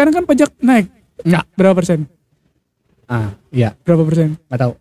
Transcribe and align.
sekarang 0.00 0.16
kan 0.16 0.24
pajak 0.24 0.48
naik. 0.64 0.88
Enggak. 1.28 1.44
Berapa 1.52 1.76
persen? 1.76 2.08
Ah, 3.04 3.36
iya, 3.52 3.76
Berapa 3.84 4.00
persen? 4.08 4.40
nggak 4.48 4.60
tahu. 4.64 4.72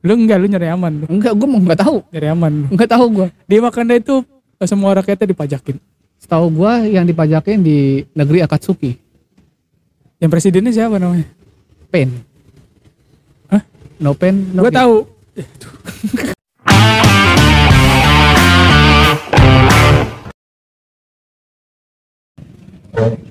Lu 0.00 0.12
enggak, 0.16 0.40
lu 0.40 0.48
nyari 0.48 0.72
aman. 0.72 0.92
Lu. 0.96 1.06
Enggak, 1.12 1.36
gue 1.36 1.44
mau 1.44 1.60
nggak 1.60 1.80
tahu. 1.84 2.00
Nyari 2.08 2.28
aman. 2.32 2.52
lu. 2.56 2.66
Nggak 2.72 2.88
tahu 2.88 3.04
gue. 3.12 3.26
Di 3.44 3.56
Wakanda 3.60 3.94
itu 4.00 4.24
eh, 4.56 4.64
semua 4.64 4.96
rakyatnya 4.96 5.28
dipajakin. 5.28 5.76
Setahu 6.16 6.48
gue 6.56 6.72
yang 6.88 7.04
dipajakin 7.04 7.60
di 7.60 8.00
negeri 8.16 8.40
Akatsuki, 8.40 8.96
Yang 10.16 10.30
presidennya 10.32 10.72
siapa 10.72 10.96
namanya? 10.96 11.28
Pen. 11.92 12.24
Hah? 13.52 13.60
No 14.00 14.16
pen, 14.16 14.56
no 14.56 14.64
gain. 14.64 14.72
tahu. 14.72 14.96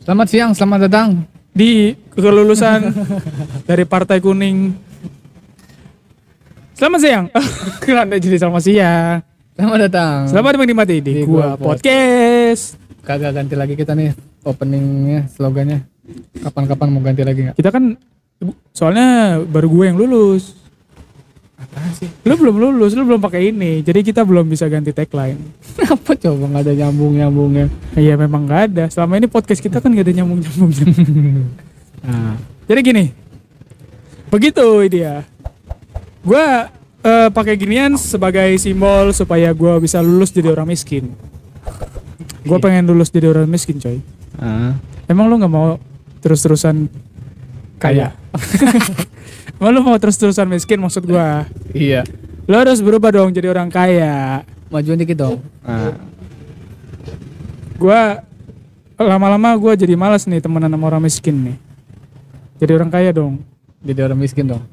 Selamat 0.03 0.27
siang, 0.27 0.51
selamat 0.51 0.79
datang. 0.91 1.09
Di 1.51 1.95
kelulusan 2.11 2.91
dari 3.69 3.87
Partai 3.87 4.19
Kuning. 4.19 4.75
Selamat 6.75 6.99
siang. 6.99 7.25
Kenapa 7.83 8.19
jadi 8.19 8.35
selamat 8.35 8.63
siang? 8.63 9.23
Selamat 9.55 9.79
datang. 9.87 10.17
Selamat 10.27 10.59
menikmati 10.59 10.99
di, 10.99 11.11
Di 11.11 11.23
gua 11.23 11.55
Gua 11.55 11.71
podcast. 11.71 12.75
Kagak 13.01 13.31
ganti 13.31 13.55
lagi 13.55 13.79
kita 13.79 13.95
nih 13.95 14.11
openingnya, 14.43 15.31
slogannya. 15.31 15.87
Kapan-kapan 16.43 16.87
mau 16.91 16.99
ganti 16.99 17.23
lagi 17.23 17.39
nggak? 17.47 17.55
Kita 17.55 17.69
kan 17.71 17.95
soalnya 18.75 19.39
baru 19.39 19.67
gue 19.71 19.85
yang 19.87 19.97
lulus. 19.99 20.60
Apa 21.61 21.77
sih? 21.93 22.09
Lu 22.25 22.33
belum 22.33 22.55
lulus, 22.57 22.91
lu 22.91 23.05
belum 23.05 23.21
pakai 23.21 23.53
ini. 23.53 23.79
Jadi 23.79 24.01
kita 24.03 24.25
belum 24.25 24.45
bisa 24.45 24.65
ganti 24.65 24.89
tagline. 24.89 25.37
Apa 25.93 26.17
coba 26.17 26.49
nggak 26.49 26.63
ada 26.65 26.73
nyambung 26.75 27.13
nyambungnya? 27.13 27.65
Iya 27.93 28.17
memang 28.17 28.43
nggak 28.43 28.61
ada. 28.67 28.83
Selama 28.89 29.15
ini 29.15 29.29
podcast 29.29 29.61
kita 29.61 29.77
kan 29.77 29.93
gak 29.93 30.09
ada 30.09 30.13
nyambung 30.17 30.41
nyambung. 30.41 30.71
Nah, 32.01 32.33
Jadi 32.65 32.81
gini, 32.81 33.05
begitu 34.27 34.65
dia. 34.89 35.21
Gua 36.25 36.65
eh, 36.99 37.29
pakai 37.29 37.53
ginian 37.53 37.93
sebagai 37.93 38.57
simbol 38.57 39.13
supaya 39.13 39.53
gua 39.53 39.77
bisa 39.77 40.01
lulus 40.01 40.33
jadi 40.33 40.49
orang 40.49 40.65
miskin. 40.65 41.13
Gua 42.41 42.57
Iya. 42.57 42.63
pengen 42.65 42.89
lulus 42.89 43.13
jadi 43.13 43.29
orang 43.29 43.45
miskin, 43.45 43.77
coy. 43.77 44.01
ah, 44.41 44.73
Emang 45.05 45.29
lu 45.29 45.37
nggak 45.37 45.53
mau 45.53 45.77
terus-terusan 46.19 46.89
kaya? 47.77 48.17
Emang 49.61 49.71
lu 49.71 49.81
mau 49.83 49.93
terus-terusan 49.93 50.49
miskin 50.49 50.81
maksud 50.81 51.05
gua? 51.05 51.45
iya. 51.71 52.01
Lu 52.43 52.57
harus 52.57 52.81
berubah 52.81 53.13
dong 53.13 53.29
jadi 53.29 53.47
orang 53.47 53.69
kaya. 53.69 54.41
Majuan 54.67 54.97
dikit 54.97 55.21
dong. 55.21 55.37
Ah, 55.61 55.93
Gua 57.77 58.25
lama-lama 58.97 59.53
gua 59.55 59.73
jadi 59.73 59.93
malas 59.93 60.25
nih 60.25 60.41
temenan 60.41 60.65
sama 60.67 60.85
orang 60.87 61.01
miskin 61.01 61.35
nih. 61.43 61.57
Jadi 62.57 62.71
orang 62.73 62.89
kaya 62.89 63.09
dong. 63.11 63.41
jadi 63.79 64.05
orang 64.05 64.17
miskin 64.17 64.45
dong. 64.47 64.65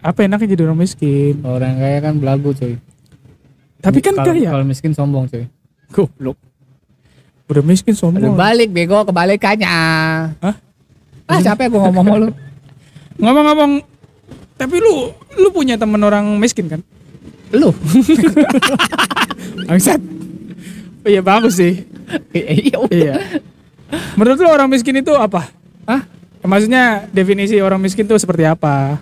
Apa 0.00 0.24
enaknya 0.24 0.54
jadi 0.54 0.62
orang 0.64 0.78
miskin? 0.78 1.42
Orang 1.42 1.74
kaya 1.76 1.98
kan 2.00 2.14
belagu 2.16 2.50
cuy. 2.50 2.78
Tapi 3.78 3.98
kan 3.98 4.14
kaya. 4.16 4.48
Kalau 4.48 4.62
miskin 4.64 4.90
sombong 4.90 5.26
cuy. 5.26 5.46
Goblok. 5.90 6.38
Udah 7.46 7.62
miskin 7.62 7.92
Udah 7.92 8.00
sombong. 8.00 8.34
balik 8.34 8.70
bego 8.70 9.02
kebalikannya. 9.02 9.70
Hah? 10.38 10.54
Ah 11.26 11.38
capek 11.40 11.66
gue 11.68 11.80
ngomong 11.80 12.06
sama 12.06 12.16
lu. 12.16 12.28
Ngomong-ngomong, 13.20 13.72
tapi 14.60 14.76
lu 14.76 15.08
lu 15.40 15.48
punya 15.48 15.80
temen 15.80 15.96
orang 16.04 16.36
miskin 16.36 16.68
kan? 16.68 16.84
Lu. 17.56 17.72
Bangsat. 19.68 20.00
Oh, 21.00 21.08
iya 21.08 21.24
bagus 21.24 21.56
sih. 21.56 21.88
Iya. 22.36 22.76
udah. 22.76 22.92
Iya. 22.92 23.14
Menurut 24.20 24.36
lu 24.36 24.48
orang 24.52 24.68
miskin 24.68 25.00
itu 25.00 25.16
apa? 25.16 25.48
Hah? 25.88 26.04
Maksudnya 26.44 27.08
definisi 27.08 27.56
orang 27.56 27.80
miskin 27.80 28.04
itu 28.04 28.20
seperti 28.20 28.44
apa? 28.44 29.00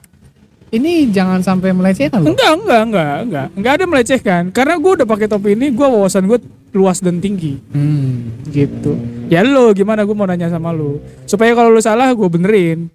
Ini 0.69 1.09
jangan 1.11 1.41
sampai 1.41 1.73
melecehkan 1.73 2.21
lu. 2.21 2.37
Enggak, 2.37 2.61
enggak, 2.61 2.83
enggak, 2.85 3.17
enggak. 3.25 3.47
Enggak 3.57 3.73
ada 3.73 3.85
melecehkan. 3.89 4.43
Karena 4.53 4.75
gue 4.77 4.93
udah 5.01 5.07
pakai 5.09 5.27
topi 5.27 5.57
ini, 5.57 5.73
gue 5.73 5.87
wawasan 5.87 6.29
gue 6.29 6.39
luas 6.77 7.01
dan 7.01 7.25
tinggi. 7.25 7.57
Hmm. 7.73 8.45
Gitu. 8.53 8.93
Ya 9.33 9.41
lu 9.41 9.73
gimana 9.73 10.05
gue 10.05 10.13
mau 10.13 10.29
nanya 10.29 10.53
sama 10.53 10.71
lu. 10.77 11.01
Supaya 11.25 11.57
kalau 11.57 11.73
lu 11.73 11.81
salah 11.81 12.13
gue 12.13 12.29
benerin. 12.29 12.93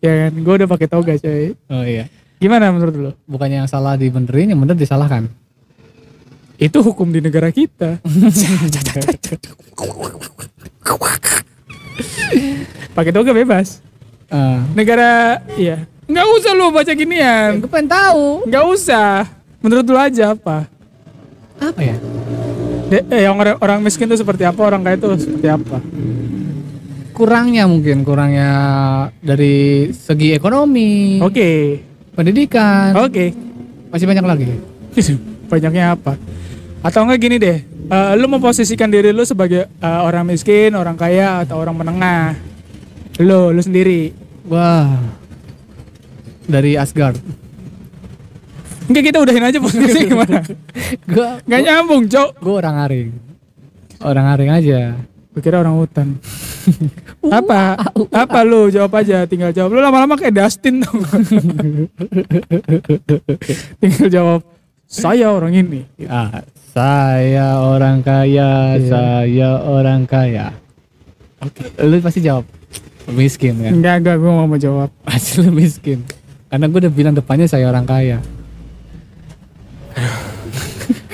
Ya 0.00 0.12
kan, 0.26 0.32
gue 0.32 0.54
udah 0.64 0.68
pakai 0.68 0.88
toga 0.88 1.12
coy. 1.16 1.54
Oh 1.68 1.84
iya. 1.84 2.08
Gimana 2.40 2.72
menurut 2.72 2.94
lu? 2.96 3.12
Bukannya 3.28 3.64
yang 3.64 3.70
salah 3.70 3.96
dibenerin, 4.00 4.50
yang 4.52 4.60
bener 4.60 4.76
disalahkan. 4.76 5.28
Itu 6.60 6.82
hukum 6.84 7.12
di 7.12 7.20
negara 7.24 7.50
kita. 7.52 8.00
pakai 12.96 13.12
toga 13.12 13.32
bebas. 13.32 13.80
Ah. 14.28 14.60
Negara 14.76 15.40
iya. 15.56 15.86
Nggak 16.10 16.26
usah 16.36 16.52
lu 16.56 16.72
baca 16.74 16.92
ginian. 16.92 17.60
gue 17.62 17.70
pengen 17.70 17.88
tahu. 17.88 18.44
Nggak 18.48 18.64
usah. 18.72 19.28
Menurut 19.60 19.84
lu 19.86 19.98
aja 20.00 20.32
apa? 20.32 20.66
Apa 21.60 21.80
ya? 21.80 21.96
De- 22.90 23.06
eh, 23.06 23.22
yang 23.28 23.36
orang, 23.38 23.56
orang 23.60 23.78
miskin 23.84 24.10
itu 24.10 24.18
seperti 24.18 24.42
apa, 24.42 24.58
orang 24.64 24.82
kaya 24.82 24.96
itu 24.98 25.08
seperti 25.20 25.46
apa? 25.46 25.78
Kurangnya 27.20 27.68
mungkin, 27.68 28.00
kurangnya 28.00 28.48
dari 29.20 29.92
segi 29.92 30.32
ekonomi, 30.32 31.20
Oke, 31.20 31.76
pendidikan, 32.16 32.96
oke. 32.96 33.28
masih 33.92 34.08
banyak 34.08 34.24
lagi. 34.24 34.48
Banyaknya 35.52 36.00
apa? 36.00 36.16
Atau 36.80 37.04
enggak 37.04 37.20
gini 37.20 37.36
deh, 37.36 37.60
eh, 37.92 38.12
lu 38.16 38.24
memposisikan 38.24 38.88
diri 38.88 39.12
lu 39.12 39.20
sebagai 39.28 39.68
eh, 39.68 40.00
orang 40.00 40.32
miskin, 40.32 40.72
orang 40.72 40.96
kaya, 40.96 41.44
atau 41.44 41.60
orang 41.60 41.76
menengah? 41.76 42.40
Lu, 43.20 43.52
lu 43.52 43.60
sendiri. 43.60 44.16
Wah. 44.48 44.96
Dari 46.48 46.80
Asgard. 46.80 47.20
Enggak 48.88 49.12
kita 49.12 49.20
udahin 49.20 49.44
aja 49.44 49.60
posisi 49.60 50.00
gimana? 50.08 50.40
Gue 51.04 51.28
Nggak 51.44 51.60
nyambung, 51.68 52.08
Cok. 52.08 52.30
gue 52.40 52.54
orang 52.56 52.76
aring. 52.88 53.08
Orang 54.00 54.24
aring 54.24 54.50
aja. 54.50 54.80
Gue 55.36 55.42
kira 55.44 55.60
orang 55.60 55.76
hutan. 55.76 56.16
apa? 57.28 57.76
Apa 58.08 58.38
lu? 58.48 58.72
Jawab 58.72 59.04
aja, 59.04 59.28
tinggal 59.28 59.52
jawab. 59.52 59.76
Lu 59.76 59.80
lama-lama 59.84 60.16
kayak 60.16 60.40
Dustin 60.40 60.80
dong. 60.80 61.04
tinggal 63.80 64.08
jawab. 64.08 64.40
Saya 64.90 65.30
orang 65.30 65.54
ini. 65.54 65.84
Ah, 66.08 66.42
saya 66.72 67.60
orang 67.62 68.00
kaya, 68.02 68.74
Iya. 68.80 68.88
saya 68.88 69.50
orang 69.62 70.08
kaya. 70.08 70.56
Oke. 71.44 71.68
Lu 71.84 72.00
pasti 72.02 72.24
jawab 72.24 72.44
miskin 73.10 73.58
kan? 73.60 73.72
Enggak, 73.74 73.94
enggak, 74.02 74.16
gue 74.18 74.30
mau 74.30 74.58
jawab. 74.60 74.90
Pasti 75.06 75.42
lu 75.42 75.50
miskin. 75.50 76.02
Karena 76.50 76.66
gue 76.66 76.78
udah 76.82 76.92
bilang 76.92 77.14
depannya 77.14 77.46
saya 77.46 77.66
orang 77.70 77.86
kaya. 77.86 78.18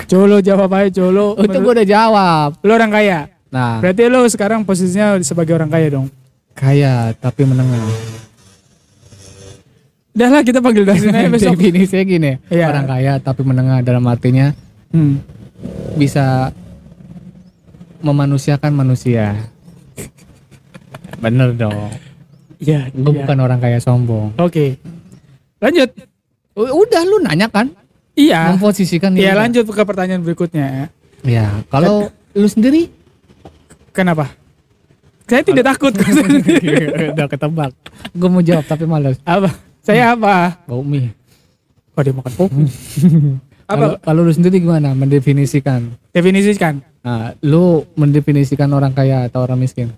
Colo 0.06 0.38
jawab 0.38 0.70
aja, 0.70 0.88
Colo. 1.02 1.34
Itu 1.40 1.56
gue 1.60 1.72
udah 1.82 1.88
jawab. 1.88 2.48
Lu 2.62 2.72
orang 2.72 2.92
kaya. 2.94 3.35
Nah, 3.56 3.80
Berarti 3.80 4.02
lu 4.04 4.20
sekarang 4.26 4.60
posisinya 4.62 5.16
sebagai 5.22 5.56
orang 5.56 5.72
kaya 5.72 5.88
dong. 5.90 6.12
kaya 6.52 7.12
tapi 7.14 7.44
menengah. 7.44 7.80
Udah 10.12 10.28
lah 10.30 10.40
kita 10.40 10.60
panggil 10.60 10.84
Dustin 10.84 11.12
aja 11.12 11.28
besok. 11.32 11.52
Definisinya 11.54 12.04
gini, 12.04 12.32
Iya. 12.48 12.68
orang 12.68 12.84
kaya 12.86 13.12
tapi 13.18 13.42
menengah 13.42 13.80
dalam 13.80 14.04
artinya 14.04 14.52
Hmm. 14.88 15.20
bisa 15.94 16.52
memanusiakan 17.98 18.72
manusia. 18.72 19.36
Bener 21.16 21.52
dong. 21.52 21.92
Iya, 22.56 22.88
Gue 22.90 23.12
iya. 23.12 23.18
bukan 23.20 23.38
orang 23.38 23.58
kaya 23.58 23.76
sombong. 23.78 24.32
Oke. 24.36 24.76
Lanjut. 25.58 25.92
U- 26.54 26.72
Udah 26.78 27.02
lu 27.02 27.20
nanya 27.20 27.48
kan? 27.48 27.68
Iya. 28.12 28.52
Memposisikan 28.52 29.12
Iya, 29.12 29.32
lanjut 29.34 29.64
ke 29.64 29.82
pertanyaan 29.82 30.20
berikutnya. 30.20 30.88
Ya, 31.20 31.60
kalau 31.66 32.08
lu 32.32 32.46
sendiri 32.46 32.88
Kenapa? 33.96 34.28
Saya 35.24 35.40
tidak 35.40 35.64
takut. 35.72 35.96
udah 37.16 37.26
ketebak. 37.32 37.72
Gue 38.12 38.28
mau 38.28 38.44
jawab 38.44 38.68
tapi 38.68 38.84
males. 38.84 39.16
apa? 39.24 39.50
Saya 39.80 40.12
apa? 40.12 40.60
Bau 40.68 40.84
mie. 40.84 41.16
Oh, 41.96 42.04
dia 42.04 42.12
makan 42.12 42.32
pop. 42.38 42.52
Kalau 43.66 43.88
apa? 43.96 44.04
kalau 44.04 44.20
lu 44.28 44.32
sendiri 44.36 44.60
gimana 44.60 44.92
mendefinisikan? 44.92 45.96
Definisikan. 46.12 46.84
Nah, 47.00 47.32
lu 47.40 47.88
mendefinisikan 47.96 48.68
orang 48.68 48.92
kaya 48.92 49.26
atau 49.26 49.48
orang 49.48 49.64
miskin? 49.64 49.90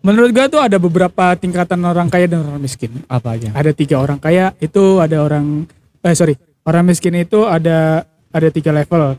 Menurut 0.00 0.32
gua 0.32 0.48
tuh 0.48 0.62
ada 0.62 0.80
beberapa 0.80 1.36
tingkatan 1.36 1.82
orang 1.84 2.08
kaya 2.08 2.30
dan 2.30 2.46
orang 2.46 2.62
miskin. 2.62 3.02
Apa 3.10 3.36
aja? 3.36 3.52
Ada 3.52 3.76
tiga 3.76 4.00
orang 4.00 4.16
kaya, 4.16 4.56
itu 4.62 5.02
ada 5.02 5.20
orang 5.20 5.68
eh 6.00 6.16
sorry, 6.16 6.38
orang 6.64 6.88
miskin 6.88 7.12
itu 7.18 7.44
ada 7.44 8.08
ada 8.32 8.48
tiga 8.48 8.72
level. 8.72 9.18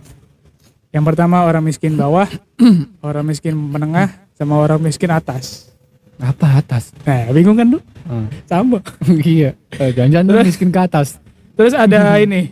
Yang 0.91 1.03
pertama 1.07 1.47
orang 1.47 1.63
miskin 1.63 1.95
bawah, 1.95 2.27
orang 3.07 3.23
miskin 3.23 3.55
menengah, 3.55 4.11
sama 4.35 4.59
orang 4.59 4.83
miskin 4.83 5.07
atas. 5.07 5.71
Apa 6.19 6.59
atas? 6.59 6.91
Nah, 7.07 7.31
bingung 7.31 7.55
kan 7.55 7.67
lu? 7.71 7.79
Hmm. 8.03 8.27
Sama. 8.45 8.83
iya. 9.23 9.55
Eh, 9.79 9.95
Jangan-jangan 9.95 10.27
lu 10.27 10.39
miskin 10.43 10.69
ke 10.69 10.79
atas. 10.83 11.17
Terus 11.55 11.71
ada 11.71 12.15
ini, 12.23 12.51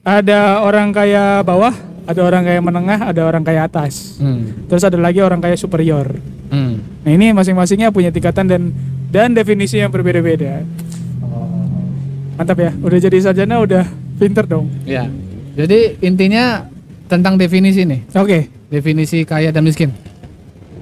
ada 0.00 0.64
orang 0.64 0.96
kaya 0.96 1.44
bawah, 1.44 1.76
ada 2.08 2.20
orang 2.24 2.42
kaya 2.48 2.60
menengah, 2.64 3.00
ada 3.12 3.20
orang 3.28 3.44
kaya 3.44 3.68
atas. 3.68 4.16
Hmm. 4.16 4.66
Terus 4.72 4.82
ada 4.88 4.96
lagi 4.96 5.20
orang 5.20 5.44
kaya 5.44 5.60
superior. 5.60 6.16
Hmm. 6.48 6.80
Nah 7.04 7.10
ini 7.12 7.36
masing-masingnya 7.36 7.92
punya 7.92 8.08
tingkatan 8.08 8.48
dan 8.48 8.62
dan 9.12 9.36
definisi 9.36 9.76
yang 9.76 9.92
berbeda-beda. 9.92 10.64
Mantap 12.36 12.58
ya, 12.60 12.70
udah 12.84 12.98
jadi 13.00 13.16
sarjana 13.20 13.64
udah 13.64 13.84
pinter 14.20 14.44
dong. 14.44 14.68
Ya. 14.84 15.08
Jadi 15.56 15.96
intinya 16.04 16.68
tentang 17.06 17.38
definisi 17.38 17.82
nih. 17.82 18.02
Oke, 18.12 18.50
Definisi 18.66 19.22
kaya 19.22 19.54
dan 19.54 19.62
miskin. 19.62 19.94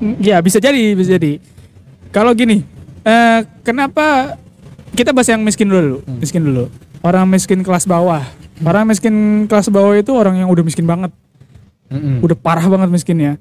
Mm, 0.00 0.16
ya 0.24 0.40
bisa 0.40 0.56
jadi, 0.56 0.96
bisa 0.96 1.20
jadi. 1.20 1.36
Kalau 2.08 2.32
gini, 2.32 2.64
eh, 3.04 3.40
kenapa 3.60 4.40
kita 4.96 5.12
bahas 5.12 5.28
yang 5.28 5.44
miskin 5.44 5.68
dulu, 5.68 6.00
Hmm. 6.00 6.18
miskin 6.18 6.40
dulu. 6.40 6.72
Orang 7.04 7.28
miskin 7.28 7.60
kelas 7.60 7.84
bawah. 7.84 8.24
Orang 8.64 8.88
miskin 8.88 9.44
kelas 9.44 9.68
bawah 9.68 9.92
itu 9.92 10.16
orang 10.16 10.40
yang 10.40 10.48
udah 10.48 10.64
miskin 10.64 10.88
banget, 10.88 11.12
Mm-mm. 11.92 12.24
udah 12.24 12.36
parah 12.38 12.64
banget 12.64 12.88
miskinnya. 12.88 13.36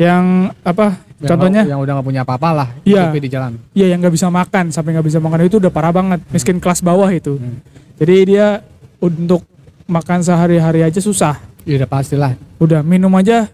Yang 0.00 0.56
apa? 0.64 1.04
Yang 1.20 1.28
contohnya? 1.28 1.62
yang 1.64 1.80
udah 1.80 1.92
nggak 1.96 2.06
punya 2.06 2.22
apa-apa 2.24 2.48
lah 2.52 2.68
Iya. 2.84 3.08
di 3.12 3.28
jalan. 3.28 3.52
Iya 3.72 3.86
yang 3.92 3.98
nggak 4.00 4.14
bisa 4.16 4.28
makan 4.28 4.72
sampai 4.72 4.96
nggak 4.96 5.06
bisa 5.08 5.18
makan 5.20 5.48
itu 5.48 5.56
udah 5.60 5.72
parah 5.72 5.92
banget 5.92 6.20
miskin 6.32 6.60
kelas 6.60 6.80
bawah 6.80 7.08
itu. 7.08 7.36
Hmm. 7.36 7.60
Jadi 7.96 8.36
dia 8.36 8.60
untuk 9.00 9.44
makan 9.84 10.20
sehari-hari 10.20 10.84
aja 10.84 11.00
susah. 11.00 11.55
Ya 11.66 11.74
udah 11.76 11.88
pastilah. 11.90 12.32
Udah 12.56 12.80
minum 12.80 13.10
aja 13.12 13.44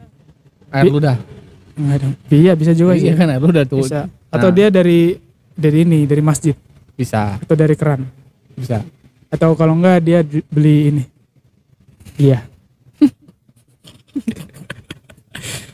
Air 0.69 0.85
Bi- 0.85 0.93
ludah. 0.93 1.17
nggak 1.73 1.95
ada. 1.97 2.07
Iya 2.29 2.53
bisa 2.53 2.73
juga 2.73 2.93
Iya 2.93 3.03
sih. 3.03 3.13
kan 3.17 3.27
air 3.27 3.41
ludah 3.41 3.65
tuh. 3.65 3.81
Bisa. 3.81 4.05
Atau 4.29 4.49
Nah. 4.49 4.55
dia 4.55 4.67
dari 4.69 5.17
dari 5.51 5.83
ini 5.83 6.05
dari 6.05 6.21
masjid 6.21 6.53
Bisa, 6.93 7.35
atau 7.35 7.53
dari 7.53 7.73
keran. 7.73 8.05
bisa. 8.53 8.79
Atau 9.27 9.53
kalau 9.53 9.73
enggak 9.73 9.97
dia 10.01 10.19
di- 10.21 10.45
beli 10.47 10.77
ini. 10.91 11.03
Iya. 12.19 12.39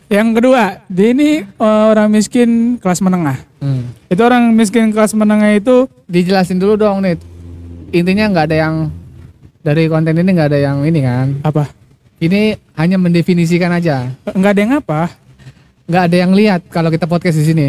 Yang 0.09 0.29
kedua, 0.35 0.63
dia 0.87 1.07
ini 1.11 1.43
eh, 1.43 1.85
orang 1.87 2.07
miskin 2.09 2.75
kelas 2.79 2.99
menengah. 2.99 3.39
Hmm. 3.59 3.91
Itu 4.07 4.21
orang 4.21 4.51
miskin 4.51 4.89
kelas 4.89 5.13
menengah 5.13 5.53
itu 5.53 5.85
Dijelasin 6.07 6.57
dulu 6.57 6.75
dong 6.75 7.03
nih. 7.03 7.15
Intinya 7.91 8.25
nggak 8.29 8.45
ada 8.47 8.57
yang 8.59 8.75
dari 9.61 9.87
konten 9.87 10.15
ini 10.15 10.29
nggak 10.29 10.49
ada 10.49 10.59
yang 10.63 10.77
ini 10.83 10.99
kan. 11.03 11.27
apa? 11.43 11.67
Ini 12.19 12.59
hanya 12.75 12.99
mendefinisikan 12.99 13.71
aja. 13.71 14.11
Enggak 14.35 14.59
ada 14.59 14.61
yang 14.61 14.75
apa? 14.83 15.15
Nggak 15.87 16.03
ada 16.11 16.17
yang 16.19 16.33
lihat 16.35 16.61
kalau 16.67 16.91
kita 16.91 17.07
podcast 17.07 17.39
di 17.39 17.47
sini. 17.47 17.69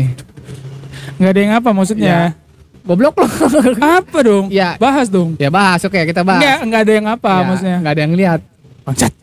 Enggak 1.21 1.31
ada 1.37 1.39
yang 1.39 1.53
apa 1.61 1.69
maksudnya? 1.69 2.33
Goblok 2.81 3.21
loh. 3.21 3.29
Apa 4.01 4.17
dong? 4.25 4.49
Ya. 4.49 4.73
Bahas 4.81 5.13
dong. 5.13 5.37
ya 5.37 5.53
bahas, 5.53 5.85
oke 5.85 6.01
kita 6.09 6.25
bahas. 6.25 6.41
Enggak, 6.41 6.57
enggak 6.65 6.81
ada 6.81 6.93
yang 6.97 7.05
apa 7.05 7.29
Ya, 7.29 7.45
maksudnya. 7.45 7.77
Nggak 7.85 7.93
ada 7.93 8.01
yang 8.01 8.13
lihat. 8.17 8.41
Bangsat. 8.81 9.13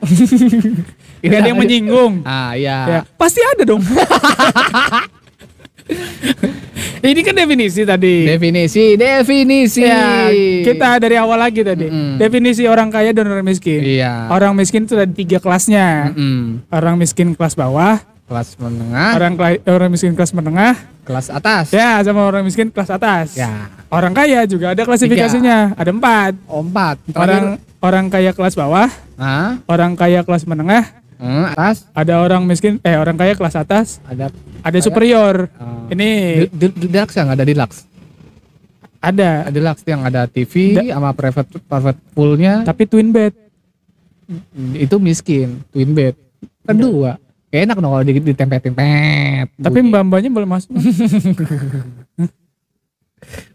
Enggak 1.25 1.39
ada 1.43 1.49
yang 1.51 1.59
menyinggung. 1.59 2.13
Ah 2.23 2.55
iya. 2.55 2.79
Ya, 2.87 3.01
pasti 3.19 3.43
ada 3.43 3.67
dong. 3.67 3.83
Ini 7.07 7.21
kan 7.23 7.35
definisi 7.39 7.83
tadi. 7.87 8.27
Definisi, 8.27 8.99
definisi. 8.99 9.87
Ya, 9.87 10.27
kita 10.67 10.99
dari 10.99 11.15
awal 11.15 11.39
lagi 11.39 11.63
tadi. 11.63 11.87
Mm-mm. 11.87 12.19
Definisi 12.19 12.67
orang 12.67 12.91
kaya 12.91 13.15
dan 13.15 13.31
orang 13.31 13.47
miskin. 13.47 13.79
Iya. 13.79 14.27
Orang 14.27 14.59
miskin 14.59 14.91
itu 14.91 14.99
ada 14.99 15.07
tiga 15.07 15.39
kelasnya. 15.39 16.11
Mm-mm. 16.11 16.67
Orang 16.67 16.99
miskin 16.99 17.39
kelas 17.39 17.55
bawah, 17.55 18.03
Kelas 18.27 18.59
menengah, 18.59 19.15
orang 19.15 19.39
orang 19.71 19.87
miskin 19.95 20.19
kelas 20.19 20.35
menengah, 20.35 20.75
kelas 21.07 21.31
atas. 21.31 21.71
ya 21.71 22.03
sama 22.03 22.27
orang 22.27 22.43
miskin 22.43 22.75
kelas 22.75 22.91
atas. 22.91 23.39
Ya. 23.39 23.71
Orang 23.87 24.19
kaya 24.19 24.43
juga 24.51 24.75
ada 24.75 24.83
klasifikasinya, 24.83 25.79
ada 25.79 25.95
empat. 25.95 26.35
Oh, 26.51 26.59
empat. 26.59 26.99
Orang 27.15 27.63
orang 27.79 28.11
kaya 28.11 28.35
kelas 28.35 28.59
bawah, 28.59 28.91
ah, 29.15 29.63
orang 29.71 29.95
kaya 29.95 30.27
kelas 30.27 30.43
menengah, 30.43 30.91
hmm, 31.23 31.55
atas 31.55 31.87
ada 31.95 32.19
orang 32.19 32.43
miskin 32.43 32.83
eh 32.83 32.99
orang 32.99 33.15
kaya 33.15 33.39
kelas 33.39 33.55
atas, 33.55 34.03
ada 34.11 34.27
ada 34.61 34.79
superior. 34.79 35.49
ah, 35.55 35.89
Ini 35.89 36.09
di, 36.49 36.67
di, 36.69 36.87
deluxe 36.87 37.15
yang 37.15 37.29
ada 37.29 37.43
deluxe. 37.43 37.85
ada 38.99 39.47
Ada 39.47 39.51
deluxe 39.51 39.83
yang 39.85 40.03
ada 40.03 40.27
TV 40.27 40.53
sama 40.83 41.13
private 41.13 41.51
private 41.61 41.99
poolnya 42.13 42.63
tapi 42.63 42.85
twin 42.85 43.11
bed. 43.11 43.33
itu 44.75 44.97
miskin, 44.99 45.63
twin 45.71 45.95
bed. 45.95 46.19
Kedua, 46.67 47.15
kayak 47.47 47.63
enak 47.65 47.77
dong 47.79 47.93
kalau 47.93 48.03
di- 48.03 48.27
ditempet-tempet. 48.27 49.47
Tapi 49.55 49.79
mbak-mbaknya 49.81 50.29
boleh 50.29 50.49
masuk. 50.51 50.75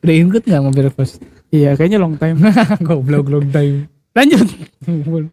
udah 0.01 0.15
ikut 0.15 0.41
nggak 0.41 0.63
mobil 0.63 0.83
reverse? 0.87 1.19
iya, 1.49 1.75
kayaknya 1.75 1.99
long 1.99 2.15
time. 2.15 2.39
Goblok 2.87 3.27
long 3.27 3.47
time. 3.47 3.91
Lanjut. 4.11 4.43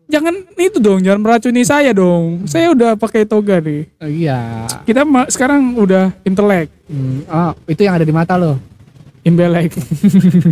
Jangan 0.07 0.35
itu 0.55 0.79
dong, 0.79 1.03
jangan 1.03 1.19
meracuni 1.19 1.63
saya 1.63 1.91
dong. 1.91 2.47
Saya 2.47 2.71
udah 2.71 2.95
pakai 2.95 3.27
toga 3.27 3.59
nih. 3.59 3.91
Oh, 3.99 4.07
iya. 4.07 4.71
Kita 4.87 5.03
sekarang 5.27 5.75
udah 5.75 6.15
intelek, 6.23 6.71
Hmm, 6.87 7.21
oh, 7.23 7.53
itu 7.67 7.81
yang 7.81 7.95
ada 7.95 8.07
di 8.07 8.15
mata 8.15 8.35
lo. 8.35 8.57
imbelek. 9.21 9.75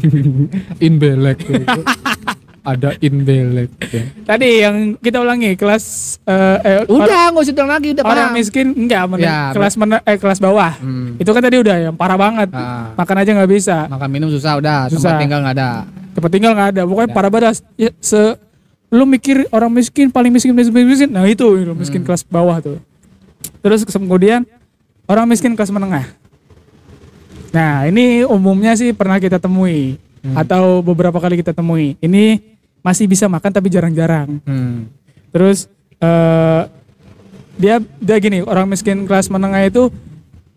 Inbelek. 0.82 1.38
ada 2.60 2.98
inbelek. 2.98 3.70
Tadi 4.20 4.48
yang 4.58 4.76
kita 4.98 5.22
ulangi 5.22 5.54
kelas 5.54 6.18
eh, 6.20 6.58
eh, 6.60 6.80
Udah, 6.84 7.30
nggak 7.30 7.40
usah 7.40 7.54
ulang 7.54 7.70
lagi, 7.70 7.88
udah 7.94 8.04
orang 8.04 8.34
miskin 8.34 8.74
enggak 8.74 9.06
meneng- 9.06 9.22
Ya, 9.24 9.54
kelas 9.54 9.78
men- 9.78 10.02
eh 10.02 10.18
kelas 10.18 10.38
bawah. 10.38 10.74
Hmm. 10.76 11.14
Itu 11.16 11.30
kan 11.30 11.40
tadi 11.40 11.56
udah 11.56 11.76
yang 11.80 11.94
parah 11.94 12.18
banget. 12.18 12.50
Ah. 12.50 12.90
Makan 12.92 13.16
aja 13.16 13.30
nggak 13.32 13.48
bisa. 13.48 13.86
Makan 13.86 14.08
minum 14.10 14.28
susah 14.28 14.58
udah, 14.58 14.90
Susah. 14.90 15.14
tempat 15.14 15.22
tinggal 15.22 15.40
nggak 15.40 15.56
ada. 15.56 15.70
Tempat 16.16 16.30
tinggal 16.32 16.56
nggak 16.56 16.68
ada. 16.72 16.82
Pokoknya 16.82 17.10
Ya. 17.12 17.14
parah 17.14 17.30
banget. 17.30 17.56
Ya, 17.76 17.90
se 18.00 18.40
lu 18.88 19.04
mikir 19.04 19.44
orang 19.50 19.68
miskin 19.68 20.08
paling 20.08 20.32
miskin 20.32 20.56
miskin 20.56 20.72
miskin. 20.82 21.10
Nah 21.12 21.28
itu, 21.28 21.44
itu 21.58 21.72
miskin 21.76 22.00
Hmm. 22.00 22.08
kelas 22.08 22.24
bawah 22.24 22.56
tuh. 22.58 22.80
Terus 23.60 23.84
kemudian 23.84 24.48
orang 25.04 25.28
miskin 25.28 25.52
kelas 25.52 25.68
menengah. 25.68 26.08
Nah 27.52 27.84
ini 27.84 28.24
umumnya 28.24 28.72
sih 28.74 28.90
pernah 28.90 29.16
kita 29.16 29.36
temui 29.36 30.00
Hmm. 30.22 30.34
atau 30.34 30.80
beberapa 30.80 31.20
kali 31.20 31.38
kita 31.38 31.52
temui. 31.52 31.94
Ini 32.00 32.40
masih 32.80 33.06
bisa 33.06 33.26
makan 33.26 33.50
tapi 33.50 33.68
jarang-jarang. 33.68 34.40
Hmm. 34.42 34.88
Terus 35.30 35.68
eh 35.96 36.62
dia 37.56 37.80
dia 37.98 38.16
gini 38.16 38.40
orang 38.40 38.68
miskin 38.68 39.04
kelas 39.04 39.28
menengah 39.28 39.64
itu 39.64 39.88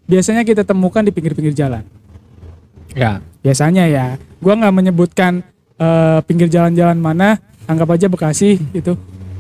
biasanya 0.05 0.43
kita 0.43 0.63
temukan 0.63 1.01
di 1.01 1.11
pinggir-pinggir 1.11 1.53
jalan. 1.53 1.83
Ya. 2.93 3.21
Biasanya 3.39 3.83
ya, 3.85 4.05
gua 4.37 4.53
nggak 4.55 4.73
menyebutkan 4.73 5.41
eh, 5.75 6.19
pinggir 6.23 6.47
jalan-jalan 6.47 6.95
mana, 6.95 7.39
anggap 7.63 7.87
aja 7.91 8.05
Bekasi 8.05 8.59
itu. 8.73 8.93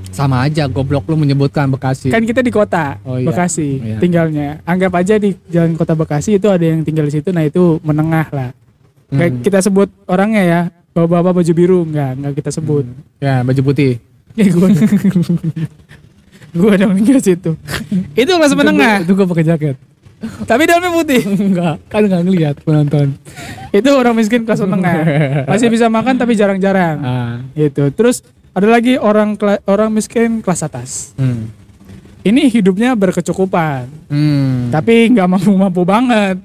Sama 0.09 0.41
aja 0.41 0.65
goblok 0.65 1.05
lu 1.05 1.15
menyebutkan 1.15 1.67
Bekasi. 1.67 2.09
Kan 2.09 2.23
kita 2.23 2.39
di 2.39 2.49
kota 2.49 2.97
Oh, 3.03 3.15
iya. 3.15 3.27
Bekasi 3.27 3.67
Iya. 3.77 3.97
tinggalnya. 3.99 4.49
Anggap 4.63 4.95
aja 4.95 5.15
di 5.15 5.35
jalan 5.45 5.75
kota 5.75 5.93
Bekasi 5.93 6.35
itu 6.35 6.47
ada 6.47 6.63
yang 6.63 6.81
tinggal 6.81 7.05
di 7.05 7.13
situ, 7.13 7.29
nah 7.29 7.43
itu 7.43 7.77
menengah 7.79 8.27
lah. 8.31 8.49
Nggak 9.07 9.29
Hmm. 9.29 9.41
kita 9.41 9.59
sebut 9.59 9.89
orangnya 10.05 10.41
ya, 10.41 10.59
bapak-bapak 10.91 11.33
baju 11.35 11.51
biru 11.53 11.79
nggak 11.85 12.11
nggak 12.17 12.33
kita 12.35 12.49
sebut. 12.51 12.85
Ya, 13.19 13.43
baju 13.43 13.61
putih. 13.63 13.99
Ya 14.33 14.45
gua 14.49 14.69
gua 16.57 16.73
dong 16.75 16.93
tinggal 16.95 17.19
situ. 17.19 17.51
itu 18.19 18.31
kelas 18.31 18.53
menengah, 18.55 19.03
Itu 19.03 19.13
gua 19.13 19.27
pakai 19.27 19.45
jaket. 19.45 19.75
Tapi 20.43 20.67
dalamnya 20.67 20.91
putih. 20.91 21.21
Enggak, 21.49 21.75
kan 21.87 22.01
enggak 22.03 22.21
ngelihat 22.23 22.55
penonton. 22.61 23.15
itu 23.69 23.89
orang 23.89 24.13
miskin 24.13 24.43
kelas 24.43 24.59
menengah. 24.61 24.95
Masih 25.51 25.71
bisa 25.71 25.87
makan 25.87 26.17
tapi 26.17 26.35
jarang-jarang. 26.35 26.97
Ah. 26.99 27.35
Itu. 27.53 27.87
Terus 27.95 28.21
ada 28.51 28.67
lagi 28.67 28.99
orang 28.99 29.39
orang 29.63 29.89
miskin 29.89 30.43
kelas 30.43 30.61
atas. 30.61 30.89
Hmm. 31.15 31.47
Ini 32.19 32.51
hidupnya 32.51 32.99
berkecukupan, 32.99 33.87
Hmm. 34.11 34.67
tapi 34.75 35.07
nggak 35.07 35.27
mampu-mampu 35.29 35.87
banget. 35.87 36.35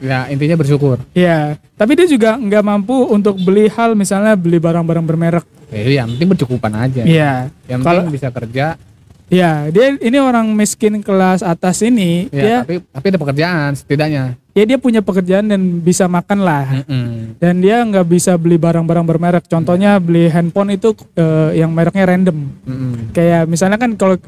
Ya, 0.00 0.24
intinya 0.32 0.56
bersyukur. 0.56 0.96
Ya, 1.12 1.60
tapi 1.76 1.92
dia 1.92 2.08
juga 2.08 2.40
nggak 2.40 2.64
mampu 2.64 3.04
untuk 3.04 3.36
beli 3.36 3.68
hal 3.68 3.92
misalnya 3.92 4.32
beli 4.32 4.56
barang-barang 4.56 5.04
bermerek. 5.04 5.44
Ya, 5.68 6.02
yang 6.02 6.16
penting 6.16 6.28
bercukupan 6.32 6.72
aja. 6.72 7.04
Iya. 7.04 7.32
Yang 7.68 7.80
penting 7.84 8.08
bisa 8.08 8.28
kerja. 8.32 8.80
Ya 9.30 9.70
dia 9.70 9.94
ini 9.96 10.18
orang 10.18 10.50
miskin 10.50 11.00
kelas 11.00 11.40
atas 11.40 11.80
ini, 11.80 12.26
Ya, 12.28 12.42
dia 12.42 12.56
tapi 12.60 12.74
tapi 12.84 13.06
ada 13.08 13.18
pekerjaan 13.18 13.70
setidaknya. 13.72 14.24
ya 14.50 14.64
dia 14.66 14.76
punya 14.76 15.00
pekerjaan 15.00 15.46
dan 15.46 15.60
bisa 15.78 16.04
makan 16.04 16.38
lah. 16.40 16.82
Mm-mm. 16.82 17.38
Dan 17.38 17.58
dia 17.58 17.80
nggak 17.80 18.04
bisa 18.04 18.34
beli 18.34 18.58
barang-barang 18.58 19.06
bermerek. 19.06 19.44
Contohnya 19.46 19.96
beli 19.96 20.26
handphone 20.26 20.74
itu 20.74 20.90
eh, 21.14 21.56
yang 21.56 21.70
mereknya 21.70 22.04
random. 22.04 22.36
Mm-mm. 22.66 22.92
Kayak 23.10 23.46
misalnya 23.46 23.78
kan 23.78 23.94
kalau 23.94 24.18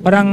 orang 0.00 0.26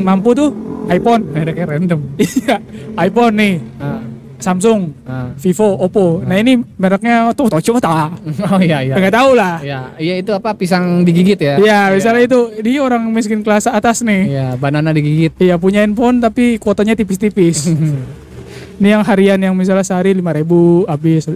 mampu 0.00 0.32
tuh 0.32 0.52
iPhone, 0.84 1.24
Mereknya 1.26 1.66
random. 1.68 2.00
iya 2.20 2.60
iPhone 2.98 3.34
nih, 3.34 3.54
Ah, 3.78 4.02
Samsung, 4.42 4.90
ah. 5.02 5.30
Vivo, 5.34 5.78
Oppo. 5.78 6.20
Nah 6.20 6.36
ini 6.36 6.58
mereknya 6.74 7.30
tuh 7.32 7.46
Tocho 7.46 7.78
tak, 7.78 8.18
Oh 8.50 8.58
iya 8.58 8.82
iya. 8.82 8.94
nggak 8.94 9.14
tahu 9.14 9.30
lah. 9.32 9.62
Iya, 9.62 9.80
iya 9.96 10.14
itu 10.18 10.30
apa 10.30 10.52
pisang 10.52 11.00
digigit 11.00 11.38
ya? 11.38 11.56
Iya, 11.56 11.94
misalnya 11.94 12.26
itu 12.26 12.40
dia 12.58 12.82
orang 12.82 13.06
miskin 13.08 13.40
kelas 13.40 13.64
atas 13.64 14.02
nih. 14.02 14.28
Iya, 14.28 14.46
banana 14.58 14.90
digigit. 14.90 15.32
Iya 15.38 15.56
punya 15.56 15.80
handphone 15.80 16.18
tapi 16.18 16.58
kuotanya 16.58 16.92
tipis-tipis. 16.92 17.70
ini 18.78 18.88
yang 18.88 19.00
harian 19.00 19.38
yang 19.38 19.54
misalnya 19.54 19.86
sehari 19.86 20.12
5000 20.12 20.20
ribu 20.36 20.60
habis. 20.84 21.30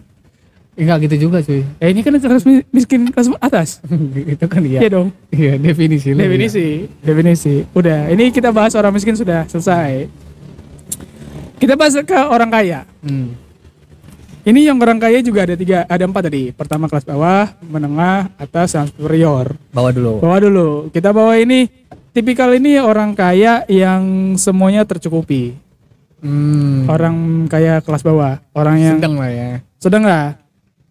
Enggak 0.76 1.08
gitu 1.08 1.26
juga 1.26 1.40
cuy. 1.40 1.64
Ya 1.80 1.86
ini 1.88 2.04
kan 2.04 2.12
kelas 2.12 2.44
mi- 2.44 2.66
miskin 2.68 3.08
kelas 3.08 3.32
atas. 3.40 3.80
itu 4.36 4.44
kan 4.44 4.60
iya. 4.60 4.84
Iya 4.84 4.90
dong. 4.92 5.08
Iya, 5.32 5.56
definisi 5.56 6.12
lu. 6.12 6.20
Definisi, 6.20 6.84
definisi. 7.00 7.64
Udah, 7.72 8.12
ini 8.12 8.28
kita 8.28 8.52
bahas 8.52 8.76
orang 8.76 8.92
miskin 8.92 9.16
sudah 9.16 9.48
selesai. 9.48 10.25
Kita 11.56 11.72
bahas 11.74 11.96
ke 11.96 12.16
orang 12.16 12.50
kaya. 12.52 12.84
Hmm. 13.00 13.32
Ini 14.46 14.70
yang 14.70 14.78
orang 14.78 15.02
kaya 15.02 15.18
juga 15.26 15.42
ada 15.42 15.58
tiga, 15.58 15.82
ada 15.90 16.04
empat 16.06 16.30
tadi. 16.30 16.54
Pertama 16.54 16.86
kelas 16.86 17.02
bawah, 17.02 17.50
menengah, 17.66 18.30
atas, 18.38 18.78
dan 18.78 18.86
superior. 18.86 19.58
Bawa 19.74 19.90
dulu. 19.90 20.22
Bawa 20.22 20.38
dulu. 20.38 20.68
Kita 20.94 21.10
bawa 21.10 21.34
ini 21.34 21.66
tipikal 22.14 22.54
ini 22.54 22.78
orang 22.78 23.10
kaya 23.18 23.66
yang 23.66 24.34
semuanya 24.38 24.86
tercukupi. 24.86 25.58
Hmm. 26.22 26.86
Orang 26.86 27.46
kaya 27.50 27.82
kelas 27.82 28.06
bawah, 28.06 28.38
orang 28.54 28.76
yang 28.78 28.96
Sedang 29.02 29.14
lah 29.18 29.30
ya. 29.34 29.50
sedang 29.82 30.04
lah. 30.06 30.38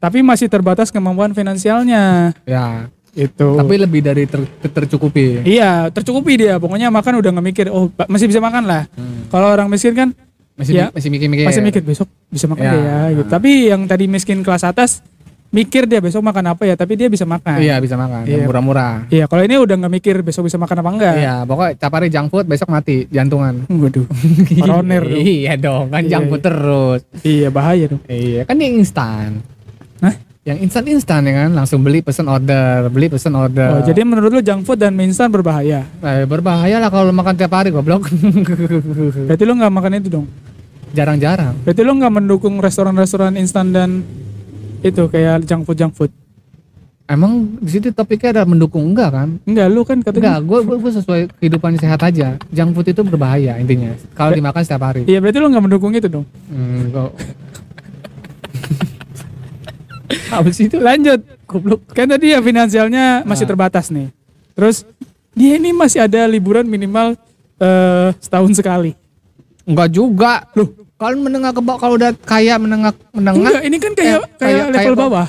Tapi 0.04 0.20
masih 0.22 0.52
terbatas 0.52 0.92
kemampuan 0.92 1.32
finansialnya. 1.32 2.36
Ya. 2.44 2.92
Itu. 3.16 3.56
Tapi 3.56 3.80
lebih 3.80 4.04
dari 4.04 4.28
ter- 4.28 4.44
ter- 4.60 4.84
tercukupi. 4.84 5.48
iya, 5.48 5.88
tercukupi 5.88 6.36
dia. 6.36 6.60
Pokoknya 6.60 6.92
makan 6.92 7.24
udah 7.24 7.32
nggak 7.32 7.48
mikir, 7.48 7.66
oh 7.72 7.88
masih 8.12 8.28
bisa 8.28 8.44
makan 8.44 8.68
lah. 8.68 8.84
Hmm. 8.92 9.32
Kalau 9.32 9.48
orang 9.48 9.72
miskin 9.72 9.96
kan 9.96 10.12
Masih 10.56 10.74
Ya. 10.74 10.88
masih 10.90 11.10
mikir-mikir. 11.10 11.44
masih 11.44 11.60
mikir 11.62 11.84
besok 11.84 12.08
bisa 12.28 12.48
makan 12.48 12.64
Ya. 12.64 12.72
deh 12.72 12.82
ya 12.82 13.00
gitu. 13.14 13.28
Tapi 13.28 13.52
yang 13.68 13.82
tadi 13.86 14.08
miskin 14.08 14.40
kelas 14.40 14.64
atas 14.64 15.04
mikir 15.52 15.84
dia 15.84 16.00
besok 16.00 16.20
makan 16.20 16.52
apa 16.52 16.64
ya, 16.64 16.76
tapi 16.76 16.96
dia 16.96 17.08
bisa 17.08 17.24
makan. 17.24 17.60
Iya 17.60 17.80
bisa 17.80 17.96
makan. 17.96 18.24
Yang 18.24 18.40
Iya. 18.40 18.48
murah-murah. 18.48 18.94
Iya, 19.08 19.26
kalau 19.26 19.40
ini 19.42 19.56
udah 19.56 19.76
nggak 19.78 19.94
mikir 19.94 20.16
besok 20.20 20.48
bisa 20.48 20.56
makan 20.56 20.80
apa 20.80 20.90
enggak. 20.92 21.16
Iya, 21.16 21.36
pokoknya 21.44 21.72
tiap 21.76 21.92
hari 21.92 22.08
junk 22.08 22.28
food 22.28 22.46
besok 22.46 22.68
mati 22.68 23.08
jantungan. 23.08 23.64
Waduh. 23.66 24.04
Koroner 24.60 25.04
dong. 25.06 25.20
Iya 25.22 25.54
dong, 25.56 25.86
kan 25.90 26.02
Iya, 26.02 26.12
junk 26.12 26.26
food 26.30 26.42
terus. 26.42 27.00
Iya, 27.22 27.48
bahaya 27.50 27.86
dong. 27.88 28.02
Iya, 28.06 28.42
kan 28.44 28.56
yang 28.56 28.76
instan. 28.76 29.30
Hah? 30.00 30.16
Yang 30.46 30.58
instan-instan 30.62 31.26
ya 31.26 31.34
kan, 31.36 31.50
langsung 31.52 31.82
beli 31.82 32.00
pesen 32.00 32.30
order, 32.30 32.86
beli 32.88 33.10
pesen 33.10 33.34
order. 33.34 33.70
Oh, 33.72 33.82
jadi 33.82 34.06
menurut 34.06 34.30
lu 34.30 34.40
junk 34.40 34.62
food 34.62 34.78
dan 34.78 34.94
mie 34.94 35.10
instan 35.10 35.28
berbahaya. 35.28 35.88
Eh, 36.00 36.24
berbahaya 36.24 36.78
lah 36.78 36.94
kalau 36.94 37.10
makan 37.10 37.34
tiap 37.34 37.50
hari 37.50 37.74
goblok. 37.74 38.06
Berarti 39.26 39.42
lu 39.42 39.54
nggak 39.56 39.74
makan 39.74 39.98
itu 39.98 40.10
dong. 40.12 40.28
Jarang-jarang. 40.96 41.54
Berarti 41.62 41.82
lu 41.84 41.94
nggak 41.94 42.14
mendukung 42.14 42.56
restoran-restoran 42.58 43.36
instan 43.36 43.76
dan 43.76 44.00
itu 44.80 45.06
kayak 45.06 45.44
junk 45.44 45.68
food 45.68 45.76
junk 45.76 45.94
food. 45.94 46.12
Emang 47.06 47.62
di 47.62 47.70
situ 47.70 47.94
topiknya 47.94 48.42
ada 48.42 48.44
mendukung 48.50 48.82
enggak 48.82 49.14
kan? 49.14 49.30
Enggak, 49.46 49.68
lu 49.70 49.86
kan 49.86 50.02
katanya. 50.02 50.42
Enggak, 50.42 50.66
gue 50.66 50.80
gue 50.82 50.92
sesuai 50.96 51.22
kehidupan 51.38 51.78
sehat 51.78 52.02
aja. 52.02 52.40
Junk 52.50 52.74
food 52.74 52.88
itu 52.90 53.04
berbahaya 53.04 53.62
intinya. 53.62 53.94
Kalau 54.18 54.34
dimakan 54.34 54.62
setiap 54.66 54.90
hari. 54.90 55.06
Iya, 55.06 55.22
berarti 55.22 55.38
lu 55.38 55.52
nggak 55.52 55.66
mendukung 55.68 55.94
itu 55.94 56.10
dong. 56.10 56.26
Hmm, 56.50 56.90
kok. 56.90 57.12
Sih 60.56 60.66
itu? 60.66 60.78
Lanjut. 60.82 61.20
Goblok. 61.46 61.86
Kan 61.94 62.10
tadi 62.10 62.34
ya 62.34 62.40
finansialnya 62.42 63.22
masih 63.22 63.46
Ah. 63.46 63.50
terbatas 63.54 63.94
nih. 63.94 64.10
Terus 64.58 64.82
dia 65.36 65.60
ini 65.60 65.76
masih 65.76 66.02
ada 66.02 66.26
liburan 66.26 66.66
minimal 66.66 67.14
eh, 67.56 68.10
setahun 68.18 68.52
sekali. 68.58 68.98
Enggak 69.64 69.94
juga. 69.94 70.46
Loh, 70.58 70.74
kalau 70.96 71.16
menengah 71.18 71.52
ke 71.52 71.60
bawah 71.60 71.76
kalau 71.78 71.96
udah 71.96 72.12
kaya 72.18 72.56
menengah 72.56 72.96
menengah 73.12 73.52
Enggak, 73.52 73.64
ini 73.64 73.78
kan 73.78 73.92
kayak 73.92 74.16
Eh, 74.16 74.20
kayak 74.34 74.40
kayak- 74.40 74.68
level 74.70 74.80
kayak- 74.88 75.02
bawah. 75.02 75.28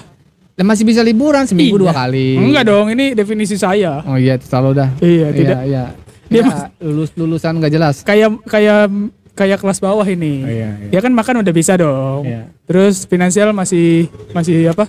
lah 0.56 0.64
masih 0.64 0.84
bisa 0.84 1.00
liburan 1.00 1.44
seminggu 1.44 1.76
Iya. 1.76 1.82
dua 1.82 1.92
kali. 1.92 2.28
Enggak 2.34 2.64
dong, 2.64 2.86
ini 2.88 3.12
definisi 3.12 3.54
saya. 3.54 4.00
Oh 4.02 4.16
iya, 4.16 4.38
selalu 4.38 4.70
dah. 4.74 4.88
Iya, 4.98 5.28
tidak. 5.30 5.58
Iya, 5.62 5.84
Dia 6.26 6.42
mas- 6.42 6.70
lulus 6.80 7.10
lulusan 7.12 7.52
nggak 7.56 7.70
jelas. 7.70 7.94
Kayak 8.00 8.40
kayak 8.42 8.88
kayak 9.32 9.58
kelas 9.60 9.78
bawah 9.78 10.02
ini. 10.02 10.34
Oh, 10.38 10.48
iya, 10.48 10.68
iya. 10.80 10.90
Ya 10.90 11.00
kan 11.00 11.12
makan 11.12 11.44
udah 11.44 11.52
bisa 11.52 11.76
dong. 11.76 12.24
Iya. 12.24 12.48
Terus 12.64 13.04
finansial 13.04 13.52
masih 13.52 14.08
masih 14.32 14.70
apa? 14.70 14.88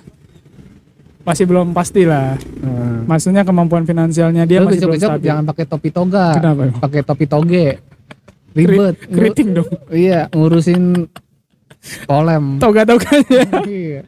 Masih 1.22 1.44
belum 1.44 1.76
pasti 1.76 2.08
lah. 2.08 2.40
Hmm. 2.58 3.04
Maksudnya 3.04 3.44
kemampuan 3.44 3.84
finansialnya 3.84 4.48
dia 4.48 4.64
Lu 4.64 4.72
masih 4.72 4.80
belum 4.80 4.96
besok-besok 4.96 5.10
stabil. 5.14 5.28
jangan 5.28 5.44
pakai 5.46 5.66
topi 5.68 5.90
toga. 5.92 6.26
Kenapa? 6.32 6.62
Pakai 6.80 7.02
topi 7.04 7.26
toge. 7.28 7.66
Ribet. 8.58 8.96
Keriting 9.06 9.50
dong. 9.54 9.70
Iya, 9.88 10.26
ngurusin 10.30 11.06
polem. 12.04 12.58
Toga-toganya. 12.58 13.46
Iya. 13.64 14.02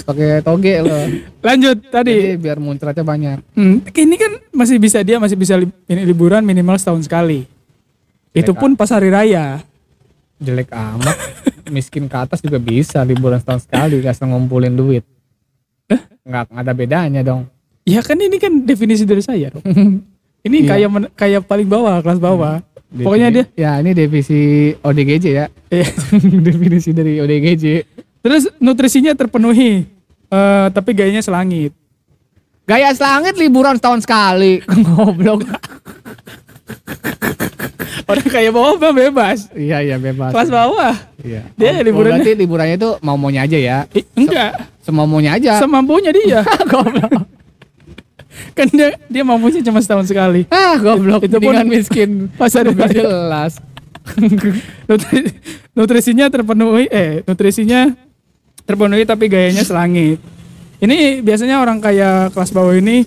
Pakai 0.00 0.40
toge 0.40 0.74
loh. 0.80 1.04
Lanjut 1.40 1.76
tadi. 1.86 2.14
Jadi 2.16 2.40
biar 2.40 2.58
muncratnya 2.58 3.04
banyak. 3.04 3.38
Hmm, 3.52 3.84
ini 3.84 4.16
kan 4.16 4.32
masih 4.50 4.76
bisa 4.76 4.98
dia 5.00 5.20
masih 5.20 5.36
bisa 5.36 5.54
li- 5.54 5.70
ini 5.86 6.02
liburan 6.02 6.42
minimal 6.42 6.74
setahun 6.74 7.04
sekali. 7.04 7.46
Itu 8.32 8.50
pun 8.52 8.74
pas 8.74 8.88
hari 8.88 9.12
raya. 9.12 9.62
Jelek 10.38 10.72
amat. 10.72 11.16
Miskin 11.68 12.08
ke 12.08 12.16
atas 12.16 12.40
juga 12.40 12.58
bisa 12.58 13.04
liburan 13.04 13.38
setahun 13.38 13.62
sekali 13.62 14.00
kasih 14.00 14.26
ngumpulin 14.26 14.74
duit. 14.74 15.04
Nggak, 16.22 16.44
nggak 16.48 16.62
ada 16.62 16.72
bedanya 16.72 17.20
dong. 17.22 17.46
Ya 17.82 18.00
kan 18.00 18.16
ini 18.16 18.36
kan 18.36 18.64
definisi 18.64 19.04
dari 19.04 19.20
saya 19.20 19.50
dong. 19.50 19.62
Ini 20.40 20.64
Iya. 20.64 20.68
kayak 20.88 20.88
kayak 21.12 21.42
paling 21.44 21.68
bawah, 21.68 22.00
kelas 22.00 22.16
bawah. 22.16 22.64
Pokoknya 22.92 23.28
dia 23.30 23.44
Ya 23.54 23.78
ini 23.78 23.90
definisi 23.92 24.40
ODGJ 24.76 25.24
ya. 25.30 25.46
Iya. 25.70 25.86
definisi 26.46 26.90
dari 26.90 27.18
ODGJ. 27.18 27.64
terus 28.20 28.50
nutrisinya 28.56 29.14
terpenuhi. 29.14 29.86
eh, 30.28 30.66
tapi 30.70 30.90
gayanya 30.92 31.20
selangit. 31.20 31.70
Gaya 32.62 32.90
selangit 32.90 33.34
liburan 33.34 33.74
setahun 33.74 34.02
sekali. 34.02 34.62
Goblok. 34.86 35.42
Orang 38.04 38.26
kayak 38.26 38.50
bawah 38.50 38.74
bebas. 38.90 39.46
iya 39.54 39.78
iya 39.80 39.96
bebas. 39.96 40.30
Kelas 40.30 40.50
bawah. 40.50 40.94
Iya. 41.20 41.46
Dia 41.54 41.70
Oh, 41.72 41.82
liburannya- 41.84 42.22
Berarti 42.22 42.32
liburannya 42.36 42.76
itu 42.76 42.90
mau 43.00 43.14
maunya 43.14 43.42
aja 43.42 43.54
ya. 43.54 43.78
Eh, 43.90 44.02
enggak, 44.14 44.66
Semau 44.80 45.06
maunya 45.06 45.34
aja. 45.34 45.58
semampunya 45.58 46.10
dia. 46.10 46.42
kan 48.58 48.66
dia 48.68 48.96
dia 49.06 49.22
mampunya 49.22 49.60
cuma 49.60 49.80
setahun 49.80 50.06
sekali. 50.06 50.46
ah 50.48 50.76
goblok. 50.76 51.24
Itu 51.24 51.38
pun- 51.38 51.56
miskin. 51.70 52.10
Pas 52.34 52.50
hari 52.50 52.70
Udah 52.70 52.86
raya. 52.86 52.94
jelas. 52.94 53.52
Nutri- 54.88 55.34
nutrisinya 55.70 56.26
terpenuhi 56.26 56.88
eh 56.88 57.20
nutrisinya 57.22 57.94
terpenuhi 58.64 59.04
tapi 59.04 59.28
gayanya 59.28 59.62
selangit. 59.62 60.18
Ini 60.80 61.20
biasanya 61.20 61.60
orang 61.60 61.78
kaya 61.78 62.32
kelas 62.32 62.50
bawah 62.50 62.72
ini 62.72 63.04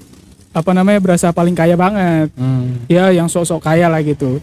apa 0.53 0.69
namanya 0.71 1.01
berasa 1.01 1.33
paling 1.33 1.57
kaya 1.57 1.73
banget. 1.73 2.29
Hmm. 2.37 2.85
Ya 2.85 3.09
yang 3.09 3.25
sok-sok 3.25 3.65
kaya 3.65 3.89
lah 3.89 3.99
gitu. 4.05 4.37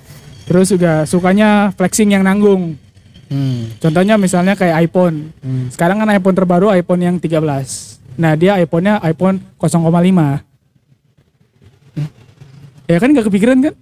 Terus 0.50 0.66
juga 0.68 1.06
sukanya 1.06 1.70
flexing 1.78 2.10
yang 2.10 2.26
nanggung. 2.26 2.74
Hmm. 3.30 3.70
Contohnya 3.78 4.18
misalnya 4.18 4.58
kayak 4.58 4.90
iPhone. 4.90 5.30
Hmm. 5.38 5.70
Sekarang 5.70 6.02
kan 6.02 6.10
iPhone 6.10 6.34
terbaru 6.34 6.74
iPhone 6.74 6.98
yang 6.98 7.16
13. 7.22 7.38
Nah, 8.18 8.34
dia 8.34 8.58
iPhone-nya 8.58 8.98
iPhone 9.06 9.38
0,5. 9.56 10.42
Ya 12.90 12.98
kan 12.98 13.14
gak 13.14 13.30
kepikiran 13.30 13.56
kan? 13.62 13.74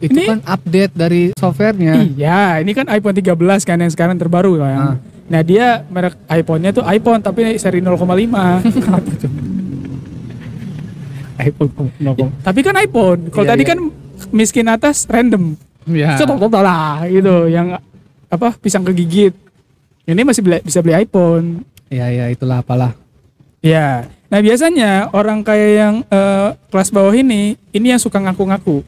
Itu 0.00 0.12
Ini- 0.12 0.26
kan 0.26 0.40
update 0.42 0.92
dari 0.92 1.22
softwarenya. 1.32 1.92
Iya, 2.10 2.58
ini 2.58 2.72
kan 2.72 2.88
iPhone 2.88 3.14
13 3.14 3.62
kan 3.62 3.78
yang 3.78 3.88
sekarang 3.88 4.16
terbaru 4.16 4.58
kan. 4.58 4.74
Ah. 4.74 4.96
Nah, 5.30 5.40
dia 5.40 5.86
merek 5.86 6.18
iPhone-nya 6.26 6.72
tuh 6.72 6.82
iPhone 6.82 7.22
tapi 7.22 7.54
seri 7.54 7.78
0,5. 7.78 7.94
iPhone 11.40 11.70
tapi 12.42 12.60
kan 12.60 12.74
iPhone. 12.76 13.20
Kalau 13.30 13.44
Iya, 13.46 13.50
tadi 13.54 13.62
iya. 13.62 13.70
kan 13.70 13.78
miskin 14.30 14.66
atas 14.66 15.06
random. 15.06 15.54
Ya. 15.86 16.18
Total 16.18 16.60
lah 16.60 17.06
gitu 17.06 17.46
yang 17.46 17.78
apa 18.26 18.48
pisang 18.56 18.82
kegigit. 18.82 19.32
Ini 20.04 20.20
masih 20.20 20.42
beli- 20.42 20.60
bisa 20.60 20.82
beli 20.82 20.98
iPhone. 20.98 21.62
Ya 21.86 22.08
ya 22.08 22.28
itulah 22.28 22.60
apalah. 22.60 22.92
Ya. 23.60 24.08
Nah, 24.30 24.38
biasanya 24.38 25.10
orang 25.10 25.42
kayak 25.42 25.70
yang 25.74 25.94
eh, 26.06 26.54
kelas 26.70 26.94
bawah 26.94 27.10
ini 27.10 27.58
ini 27.74 27.86
yang 27.90 27.98
suka 27.98 28.22
ngaku-ngaku. 28.22 28.86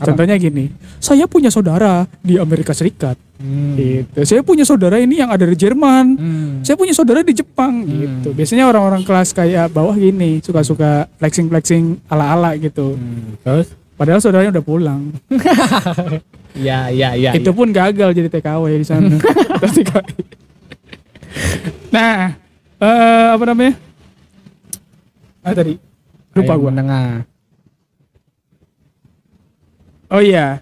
Contohnya 0.00 0.40
gini, 0.40 0.72
saya 0.96 1.28
punya 1.28 1.52
saudara 1.52 2.08
di 2.24 2.40
Amerika 2.40 2.72
Serikat. 2.72 3.20
Hmm. 3.36 3.76
Gitu. 3.76 4.24
Saya 4.24 4.40
punya 4.40 4.64
saudara 4.64 4.96
ini 4.96 5.20
yang 5.20 5.28
ada 5.28 5.44
di 5.44 5.52
Jerman. 5.52 6.16
Hmm. 6.16 6.52
Saya 6.64 6.80
punya 6.80 6.96
saudara 6.96 7.20
di 7.20 7.36
Jepang 7.36 7.84
gitu. 7.84 8.32
Biasanya 8.32 8.64
orang-orang 8.68 9.04
kelas 9.04 9.36
kayak 9.36 9.72
bawah 9.72 9.92
gini 9.92 10.40
suka-suka 10.40 11.04
flexing-flexing 11.20 12.00
ala-ala 12.08 12.56
gitu. 12.56 12.96
Hmm. 12.96 13.36
Terus? 13.44 13.76
Padahal 14.00 14.24
saudaranya 14.24 14.56
udah 14.56 14.64
pulang. 14.64 15.12
Ya 16.50 16.90
ya 16.90 17.14
ya. 17.14 17.30
Itu 17.30 17.54
pun 17.54 17.70
gagal 17.70 18.10
jadi 18.10 18.26
TKW 18.26 18.82
di 18.82 18.86
sana. 18.86 19.14
Nah, 21.94 22.34
eh, 22.80 23.28
apa 23.30 23.44
namanya? 23.44 23.74
Ah 25.40 25.52
tadi 25.52 25.76
lupa 26.32 26.54
gua. 26.54 26.68
menengah. 26.68 27.24
Oh 30.10 30.18
iya. 30.18 30.60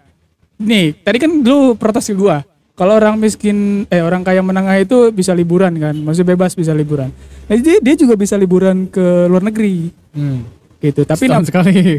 Nih, 0.59 0.93
tadi 0.93 1.17
kan 1.17 1.31
lu 1.33 1.75
protes 1.75 2.11
ke 2.11 2.15
gua. 2.15 2.43
Kalau 2.75 2.95
orang 2.95 3.19
miskin 3.19 3.89
eh 3.89 3.99
orang 3.99 4.23
kaya 4.23 4.39
menengah 4.39 4.79
itu 4.79 5.11
bisa 5.11 5.35
liburan 5.35 5.75
kan, 5.75 5.99
maksudnya 5.99 6.31
bebas 6.31 6.55
bisa 6.55 6.71
liburan. 6.71 7.11
Nah, 7.51 7.59
dia, 7.59 7.83
dia 7.83 7.95
juga 7.95 8.15
bisa 8.15 8.39
liburan 8.39 8.87
ke 8.87 9.03
luar 9.27 9.43
negeri 9.43 9.91
Hmm. 10.15 10.47
gitu. 10.79 11.03
Tapi 11.03 11.27
nab- 11.27 11.43
sekali. 11.43 11.99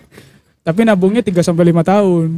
tapi 0.66 0.80
nabungnya 0.84 1.24
3 1.24 1.40
sampai 1.40 1.72
5 1.72 1.80
tahun 1.80 2.28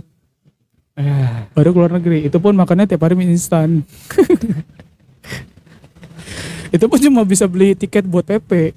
Ah, 0.94 1.48
baru 1.50 1.72
ke 1.72 1.78
luar 1.80 1.92
negeri. 1.96 2.28
Itu 2.28 2.38
pun 2.38 2.52
makannya 2.52 2.84
tiap 2.84 3.00
hari 3.00 3.16
mie 3.16 3.32
instan. 3.32 3.80
itu 6.70 6.84
pun 6.86 6.98
cuma 6.98 7.22
bisa 7.26 7.44
beli 7.50 7.74
tiket 7.74 8.06
buat 8.06 8.22
PP. 8.22 8.74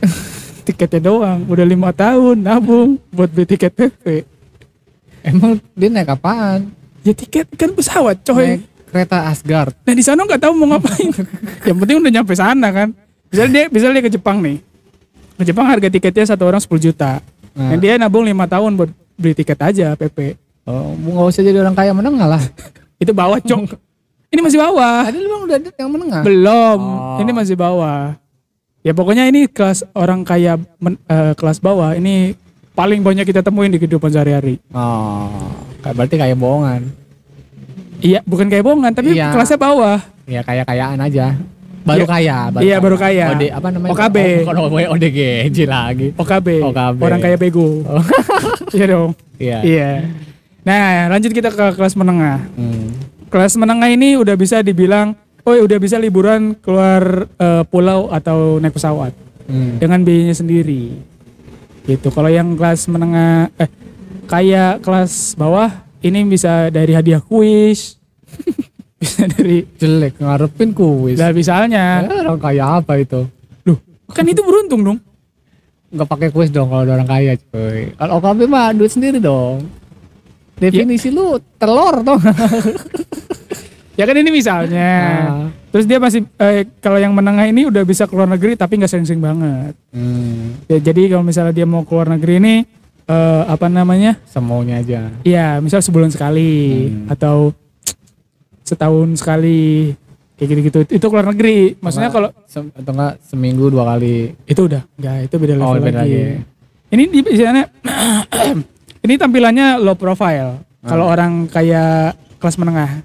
Tiketnya 0.66 1.10
doang, 1.10 1.46
udah 1.46 1.66
lima 1.66 1.90
tahun 1.94 2.42
nabung 2.42 2.98
buat 3.10 3.30
beli 3.30 3.46
tiket 3.46 3.72
PP. 3.74 4.26
Emang 5.22 5.62
dia 5.72 5.88
naik 5.88 6.10
apaan? 6.10 6.70
Ya 7.06 7.14
tiket 7.14 7.48
kan 7.54 7.72
pesawat 7.72 8.20
coy. 8.26 8.58
Naik 8.58 8.70
kereta 8.90 9.30
Asgard. 9.30 9.72
Nah 9.86 9.94
di 9.94 10.02
sana 10.02 10.26
nggak 10.26 10.42
tahu 10.42 10.52
mau 10.58 10.74
ngapain. 10.74 11.08
yang 11.70 11.76
penting 11.78 11.96
udah 12.02 12.12
nyampe 12.12 12.34
sana 12.34 12.68
kan. 12.74 12.88
Misalnya 13.30 13.50
dia, 13.54 13.64
misalnya 13.70 13.94
dia 14.02 14.04
ke 14.10 14.12
Jepang 14.18 14.42
nih. 14.42 14.58
Ke 15.38 15.44
Jepang 15.46 15.66
harga 15.70 15.86
tiketnya 15.86 16.26
satu 16.26 16.50
orang 16.50 16.58
10 16.58 16.66
juta. 16.90 17.22
Nah. 17.54 17.70
Dan 17.70 17.78
dia 17.78 17.94
nabung 17.94 18.26
lima 18.26 18.50
tahun 18.50 18.74
buat 18.74 18.90
beli 19.14 19.34
tiket 19.38 19.58
aja 19.62 19.94
PP. 19.94 20.34
Oh, 20.66 20.92
nggak 20.98 21.30
usah 21.30 21.42
jadi 21.46 21.62
orang 21.62 21.78
kaya 21.78 21.94
menengah 21.94 22.26
lah. 22.26 22.42
Itu 23.02 23.14
bawah 23.14 23.38
cok. 23.38 23.78
Ini 24.30 24.40
masih 24.40 24.58
bawah. 24.58 25.02
Tadi 25.04 25.18
lu 25.18 25.26
bilang 25.26 25.42
udah 25.42 25.56
ada 25.58 25.70
yang 25.74 25.90
menengah. 25.90 26.22
Belum. 26.22 26.78
Oh. 26.78 27.18
Ini 27.18 27.30
masih 27.30 27.56
bawah. 27.58 28.14
Ya 28.80 28.92
pokoknya 28.94 29.26
ini 29.26 29.44
kelas 29.44 29.84
orang 29.92 30.22
kaya 30.22 30.56
men- 30.78 31.02
eh, 31.04 31.34
kelas 31.34 31.58
bawah 31.58 31.92
ini 31.92 32.32
paling 32.72 33.02
banyak 33.02 33.26
kita 33.26 33.42
temuin 33.42 33.68
di 33.68 33.76
kehidupan 33.76 34.08
sehari-hari. 34.08 34.56
Oh, 34.70 35.28
kayak 35.82 35.94
berarti 35.98 36.16
kayak 36.16 36.38
bohongan. 36.38 36.88
Iya, 38.00 38.24
bukan 38.24 38.48
kayak 38.48 38.64
bohongan, 38.64 38.92
tapi 38.96 39.12
Iya. 39.12 39.36
kelasnya 39.36 39.60
bawah. 39.60 39.98
Ya 40.24 40.40
kayak 40.40 40.64
kayaan 40.64 40.96
aja. 40.96 41.36
Baru 41.80 42.04
Ya, 42.04 42.08
kaya. 42.08 42.36
iya, 42.60 42.76
baru 42.80 42.96
kaya. 42.96 43.26
OD, 43.34 43.44
apa 43.50 43.68
namanya? 43.68 43.92
OKB. 43.92 44.16
Oh, 44.46 44.68
bukan 44.70 44.86
ODGJ 44.96 45.58
lagi. 45.68 46.08
OKB. 46.14 46.48
OKB. 46.62 46.98
Orang 47.02 47.20
kaya 47.20 47.36
bego. 47.36 47.84
Oh. 47.84 48.04
iya 48.76 48.84
dong. 48.86 49.10
Iya. 49.36 49.58
Iya. 49.60 49.90
Nah, 50.60 51.08
lanjut 51.08 51.32
kita 51.32 51.48
ke 51.48 51.66
kelas 51.76 51.92
menengah. 51.96 52.48
Hmm. 52.56 52.79
Kelas 53.30 53.54
menengah 53.54 53.86
ini 53.86 54.14
udah 54.14 54.34
bisa 54.34 54.58
dibilang, 54.58 55.14
oh 55.42 55.54
udah 55.54 55.78
bisa 55.78 55.96
liburan 55.96 56.52
keluar 56.56 57.30
eh, 57.30 57.62
pulau 57.64 58.10
atau 58.10 58.58
naik 58.58 58.74
pesawat 58.74 59.14
Hmm. 59.46 59.78
dengan 59.78 59.98
biayanya 60.00 60.30
sendiri. 60.32 60.94
Gitu. 61.82 62.06
Kalau 62.08 62.26
yang 62.26 62.54
kelas 62.54 62.86
menengah, 62.86 63.50
eh 63.56 63.66
kayak 64.24 64.78
kelas 64.78 65.34
bawah 65.34 65.66
ini 66.00 66.22
bisa 66.24 66.70
dari 66.70 66.90
hadiah 66.90 67.18
kuis, 67.18 67.98
bisa 69.00 69.26
dari, 69.26 69.66
Jelek 69.74 70.18
ngarepin 70.18 70.70
kuis. 70.70 71.18
lah 71.18 71.30
misalnya, 71.30 72.02
Eh, 72.04 72.22
orang 72.24 72.38
kaya 72.38 72.78
apa 72.78 72.94
itu? 72.96 73.26
loh 73.64 73.78
kan 74.06 74.22
itu 74.22 74.38
beruntung 74.38 74.82
dong. 74.84 74.98
Nggak 75.90 76.06
pakai 76.08 76.28
kuis 76.30 76.46
dong 76.48 76.70
kalau 76.70 76.86
orang 76.86 77.02
kaya, 77.04 77.34
cuy. 77.34 77.90
Kalau 77.90 78.12
OKB 78.16 78.46
mah 78.46 78.70
duit 78.70 78.86
sendiri 78.88 79.18
dong. 79.18 79.66
Definisi 80.60 81.08
lu 81.08 81.26
telur 81.56 82.00
dong. 82.00 82.20
Ya 83.98 84.08
kan 84.08 84.16
ini 84.16 84.32
misalnya. 84.32 84.92
Nah. 85.20 85.52
Terus 85.68 85.84
dia 85.84 86.00
masih 86.00 86.24
eh, 86.34 86.64
kalau 86.80 86.96
yang 86.96 87.12
menengah 87.12 87.44
ini 87.44 87.68
udah 87.68 87.84
bisa 87.84 88.08
keluar 88.08 88.24
negeri 88.24 88.56
tapi 88.56 88.80
nggak 88.80 88.88
sering-sering 88.88 89.20
banget. 89.20 89.76
Hmm, 89.92 90.56
Ya, 90.64 90.80
jadi 90.80 91.12
kalau 91.12 91.20
misalnya 91.20 91.52
dia 91.52 91.68
mau 91.68 91.84
keluar 91.84 92.08
negeri 92.08 92.40
ini 92.40 92.54
eh, 93.04 93.42
apa 93.44 93.68
namanya? 93.68 94.16
semaunya 94.24 94.80
aja. 94.80 95.12
Ya 95.20 95.60
misal 95.60 95.84
sebulan 95.84 96.08
sekali 96.08 96.88
Hmm. 96.88 97.12
atau 97.12 97.52
setahun 98.62 99.20
sekali 99.20 99.92
kayak 100.34 100.48
gitu-gitu. 100.48 100.78
Itu 100.96 101.06
keluar 101.06 101.28
negeri. 101.28 101.76
Maksudnya 101.76 102.08
kalau 102.08 102.32
sem- 102.48 102.72
atau 102.72 102.92
enggak 102.96 103.20
seminggu 103.22 103.68
dua 103.68 103.84
kali. 103.86 104.32
itu 104.42 104.60
udah 104.64 104.80
nggak 104.96 105.16
itu 105.28 105.34
beda 105.36 105.54
level 105.54 105.66
Oh, 105.66 105.76
beda 105.76 106.00
lagi. 106.00 106.16
lagi. 106.16 106.24
Ini 106.88 107.02
di 107.04 107.18
misalnya 107.22 107.64
ini 109.00 109.14
tampilannya 109.14 109.78
low 109.78 109.94
profile. 109.94 110.60
Kalau 110.80 111.06
Ah. 111.06 111.12
orang 111.12 111.44
kayak 111.46 112.12
kelas 112.36 112.56
menengah. 112.56 113.04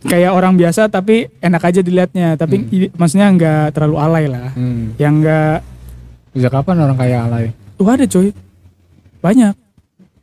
Kayak 0.00 0.32
orang 0.32 0.56
biasa 0.56 0.88
tapi 0.88 1.28
enak 1.38 1.60
aja 1.62 1.80
dilihatnya, 1.80 2.32
tapi 2.34 2.56
Hmm. 2.58 2.72
i- 2.72 2.90
maksudnya 2.90 3.28
nggak 3.28 3.64
terlalu 3.70 3.96
alay 3.96 4.24
lah. 4.26 4.48
Hmm. 4.52 4.96
Yang 4.96 5.14
nggak 5.20 5.56
Bisa 6.30 6.46
kapan 6.46 6.78
orang 6.78 6.94
kaya 6.94 7.26
alay? 7.26 7.46
Tuh 7.74 7.84
ada 7.84 8.06
coy. 8.06 8.30
Banyak. 9.18 9.50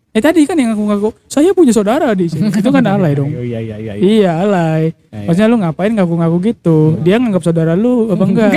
Eh 0.09 0.23
tadi 0.23 0.47
kan 0.47 0.55
yang 0.55 0.71
ngaku-ngaku, 0.71 1.11
saya 1.27 1.51
punya 1.51 1.69
saudara 1.69 2.15
di 2.15 2.25
sini. 2.25 2.47
Itu 2.57 2.71
kan 2.71 2.81
alay 2.81 3.11
dong. 3.13 3.27
Oh, 3.29 3.43
iya 3.43 3.59
iya 3.59 3.75
iya. 3.75 3.93
iya. 3.93 4.01
Iya 4.01 4.31
alay. 4.41 4.83
Ya, 5.11 5.13
ya. 5.13 5.25
Maksudnya 5.27 5.49
lu 5.51 5.57
ngapain 5.59 5.91
ngaku-ngaku 5.93 6.37
gitu? 6.47 6.77
Dia 7.03 7.19
nganggap 7.19 7.43
saudara 7.43 7.75
lu 7.75 8.07
apa 8.09 8.23
enggak? 8.23 8.51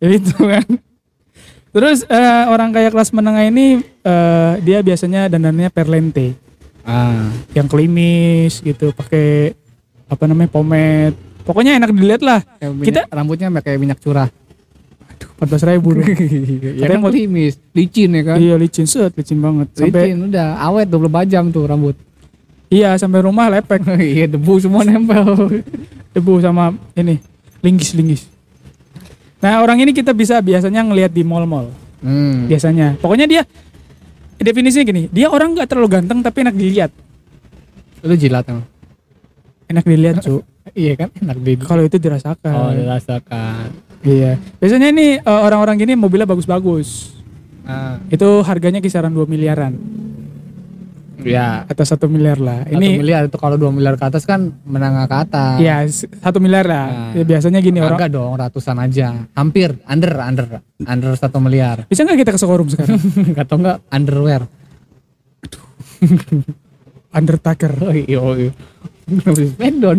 ya 0.00 0.08
itu 0.16 0.32
kan. 0.32 0.64
Terus 1.70 2.02
eh, 2.02 2.18
orang 2.46 2.70
kaya 2.70 2.88
kelas 2.88 3.10
menengah 3.10 3.44
ini 3.44 3.66
eh, 4.02 4.52
dia 4.60 4.78
biasanya 4.80 5.28
dandannya 5.28 5.68
perlente, 5.68 6.34
Ah. 6.82 7.30
yang 7.52 7.66
klimis 7.66 8.58
gitu, 8.58 8.90
pakai 8.90 9.54
apa 10.06 10.24
namanya 10.24 10.50
pomade. 10.50 11.14
Pokoknya 11.40 11.76
enak 11.76 11.90
dilihat 11.90 12.20
lah. 12.20 12.40
Kayak 12.58 12.72
minyak- 12.72 12.86
Kita- 12.86 13.06
rambutnya 13.08 13.48
kayak 13.56 13.78
minyak 13.78 13.98
curah. 13.98 14.28
Empat 15.36 15.46
belas 15.48 15.64
ribu 15.64 15.88
dong. 15.94 16.04
ya 16.80 16.86
kan 16.86 16.98
mau- 16.98 17.08
klimis, 17.08 17.60
licin 17.70 18.10
ya 18.10 18.22
kan? 18.24 18.36
iya 18.36 18.54
licin 18.56 18.84
set, 18.84 19.12
licin 19.14 19.38
banget. 19.38 19.68
Sampai 19.72 20.10
Licin 20.10 20.26
udah 20.26 20.48
awet 20.58 20.86
24 20.86 21.28
jam 21.28 21.44
tuh 21.48 21.64
rambut. 21.64 21.94
iya 22.68 22.96
sampai 22.96 23.20
rumah 23.20 23.46
lepek. 23.48 23.80
Iya 24.16 24.26
debu 24.26 24.58
semua 24.58 24.82
nempel. 24.82 25.62
debu 26.10 26.40
sama 26.40 26.74
ini 26.92 27.20
linggis 27.60 27.92
linggis. 27.92 28.22
Nah 29.40 29.60
orang 29.60 29.80
ini 29.80 29.90
kita 29.90 30.12
bisa 30.12 30.38
biasanya 30.38 30.80
ngelihat 30.80 31.10
di 31.10 31.22
mall-mall 31.22 31.72
Hmm. 32.00 32.48
biasanya. 32.48 32.96
Pokoknya 32.96 33.24
dia 33.24 33.42
definisinya 34.36 34.84
gini, 34.84 35.02
dia 35.08 35.28
orang 35.28 35.52
nggak 35.52 35.68
terlalu 35.68 35.88
ganteng 35.90 36.20
tapi 36.20 36.40
enak 36.40 36.56
dilihat, 36.56 36.90
Lu 38.00 38.16
jilat 38.16 38.48
emang. 38.48 38.64
enak 39.66 39.84
dilihat 39.84 40.16
cu. 40.20 40.40
Iya 40.70 40.94
kan 40.94 41.08
enak 41.10 41.36
di 41.40 41.58
Kalau 41.58 41.82
itu 41.82 41.98
dirasakan. 41.98 42.52
Oh, 42.54 42.70
dirasakan. 42.70 43.74
Iya. 44.00 44.38
Biasanya 44.56 44.88
ini 44.88 45.18
eh, 45.18 45.40
orang-orang 45.40 45.76
gini 45.76 45.92
mobilnya 45.92 46.24
bagus-bagus. 46.24 47.16
Ah, 47.66 47.98
Itu 48.06 48.40
harganya 48.40 48.78
kisaran 48.78 49.10
2 49.10 49.26
miliaran 49.26 49.74
ya. 51.22 51.64
atau 51.64 51.84
satu 51.84 52.06
miliar 52.06 52.36
lah. 52.36 52.64
Satu 52.64 52.76
Ini 52.76 52.86
miliar 52.96 53.22
itu 53.24 53.36
kalau 53.36 53.54
2 53.54 53.70
miliar 53.70 53.94
ke 53.94 54.04
atas 54.04 54.22
kan 54.22 54.52
menengah 54.62 55.04
ke 55.04 55.16
atas. 55.18 55.56
ya 55.58 55.82
s- 55.82 56.08
satu 56.18 56.38
miliar 56.38 56.64
lah. 56.64 56.86
Nah. 56.86 57.12
Ya, 57.16 57.24
biasanya 57.24 57.58
gini 57.58 57.78
orang. 57.78 57.98
Agak 57.98 58.10
dong 58.10 58.32
ratusan 58.34 58.76
aja. 58.76 59.28
Hampir 59.32 59.76
under 59.84 60.12
under 60.18 60.46
under 60.80 61.12
satu 61.14 61.38
miliar. 61.38 61.84
Bisa 61.86 62.02
nggak 62.02 62.18
kita 62.18 62.30
ke 62.32 62.40
showroom 62.40 62.68
sekarang? 62.68 62.96
Atau 63.42 63.58
enggak 63.58 63.82
underwear. 63.88 64.42
Undertaker. 67.10 67.72
Oh 67.80 67.92
iya. 67.92 68.18
oh 68.18 68.34
iya. 68.34 68.52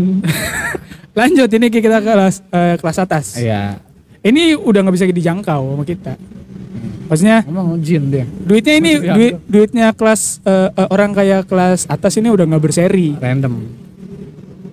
Lanjut 1.19 1.49
ini 1.51 1.67
kita 1.67 1.99
ke 1.99 2.07
kelas 2.07 2.35
eh, 2.47 2.75
kelas 2.79 2.97
atas. 2.97 3.25
Iya. 3.35 3.77
Ini 4.21 4.55
udah 4.55 4.79
nggak 4.81 4.95
bisa 4.95 5.05
dijangkau 5.05 5.75
sama 5.75 5.83
kita. 5.83 6.13
Maksudnya 7.11 7.43
Emang 7.43 7.75
jin 7.77 8.07
dia. 8.07 8.23
duitnya 8.23 8.73
ini 8.79 8.91
duit 9.03 9.33
duitnya 9.45 9.91
kelas 9.91 10.39
eh, 10.41 10.71
eh, 10.71 10.87
orang 10.87 11.11
kaya 11.11 11.43
kelas 11.43 11.83
atas 11.85 12.15
ini 12.15 12.31
udah 12.31 12.47
nggak 12.47 12.63
berseri, 12.63 13.11
Random. 13.13 13.53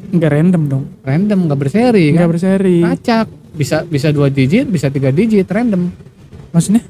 nggak 0.08 0.30
random 0.30 0.62
dong, 0.64 0.84
Random 1.02 1.38
nggak 1.44 1.58
berseri 1.58 2.04
nggak 2.08 2.22
kan? 2.22 2.30
berseri. 2.30 2.78
Acak. 2.80 3.26
Bisa 3.50 3.82
bisa 3.82 4.08
dua 4.08 4.30
digit, 4.30 4.64
bisa 4.64 4.86
tiga 4.86 5.10
digit 5.10 5.44
random. 5.44 5.90
Maksudnya 6.48 6.86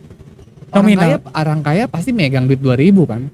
Orang 0.68 0.92
kaya, 0.92 1.16
orang 1.32 1.60
kaya 1.64 1.84
pasti 1.88 2.12
megang 2.12 2.44
duit 2.44 2.60
2000 2.60 2.92
kan? 3.02 3.24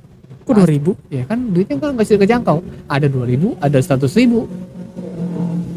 Kok 0.41 0.55
dua 0.55 0.69
ribu? 0.71 0.95
Ya 1.11 1.27
kan 1.27 1.51
duitnya 1.51 1.77
kan 1.77 1.91
nggak 1.93 2.07
bisa 2.07 2.15
kejangkau. 2.17 2.63
Ada 2.87 3.11
2000, 3.11 3.59
ada 3.59 3.75
100 3.77 4.07
ribu. 4.15 4.47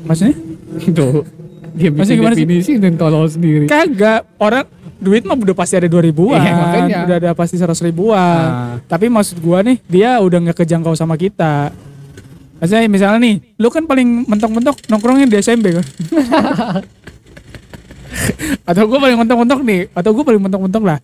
Maksudnya? 0.06 0.38
Gitu. 0.86 1.26
Dia 1.74 1.90
Maksudnya 1.90 1.98
bikin 2.06 2.18
gimana 2.20 2.30
sih? 2.32 2.42
definisi 2.44 2.72
dan 2.78 2.94
tolol 2.94 3.26
sendiri. 3.26 3.66
Kagak 3.66 4.30
orang 4.38 4.70
duit 4.98 5.22
mah 5.22 5.34
udah 5.34 5.54
pasti 5.54 5.74
ada 5.74 5.86
dua 5.86 6.00
ribuan, 6.00 6.38
Iya, 6.38 6.52
makanya. 6.54 6.96
udah 7.04 7.16
ada 7.18 7.30
pasti 7.32 7.56
seratus 7.56 7.80
ribuan. 7.80 8.18
Ah. 8.18 8.76
Tapi 8.84 9.08
maksud 9.08 9.38
gua 9.38 9.62
nih 9.62 9.78
dia 9.86 10.18
udah 10.18 10.38
nggak 10.44 10.58
kejangkau 10.58 10.94
sama 10.94 11.14
kita. 11.16 11.72
Maksudnya 12.58 12.88
misalnya 12.88 13.18
nih, 13.22 13.36
lu 13.56 13.68
kan 13.70 13.84
paling 13.84 14.26
mentok-mentok 14.26 14.76
nongkrongnya 14.88 15.26
di 15.26 15.36
SMB 15.38 15.66
kan? 15.72 15.86
atau 18.70 18.84
gue 18.84 18.98
paling 18.98 19.16
mentok-mentok 19.16 19.60
nih, 19.62 19.80
atau 19.92 20.10
gue 20.12 20.24
paling 20.24 20.42
mentok-mentok 20.42 20.84
lah. 20.84 20.98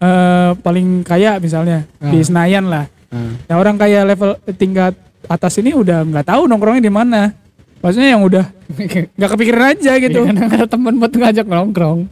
eh 0.00 0.50
paling 0.56 1.02
kaya 1.02 1.36
misalnya 1.36 1.84
di 2.00 2.16
Ah. 2.16 2.24
Senayan 2.24 2.64
lah. 2.64 2.84
Nah, 3.10 3.36
Nah 3.44 3.54
orang 3.58 3.76
kaya 3.76 4.00
level 4.00 4.32
tingkat 4.54 4.94
atas 5.26 5.58
ini 5.58 5.74
udah 5.74 6.02
nggak 6.02 6.24
tahu 6.24 6.46
nongkrongnya 6.46 6.80
di 6.80 6.88
mana. 6.88 7.34
Maksudnya 7.80 8.14
yang 8.14 8.22
udah 8.22 8.44
nggak 9.18 9.28
kepikiran 9.28 9.74
aja 9.74 9.92
gitu. 9.98 10.24
gitu. 10.24 10.24
Karena 10.24 10.46
ada 10.46 10.64
teman 10.64 10.94
buat 10.96 11.10
ngajak 11.10 11.44
nongkrong. 11.44 12.06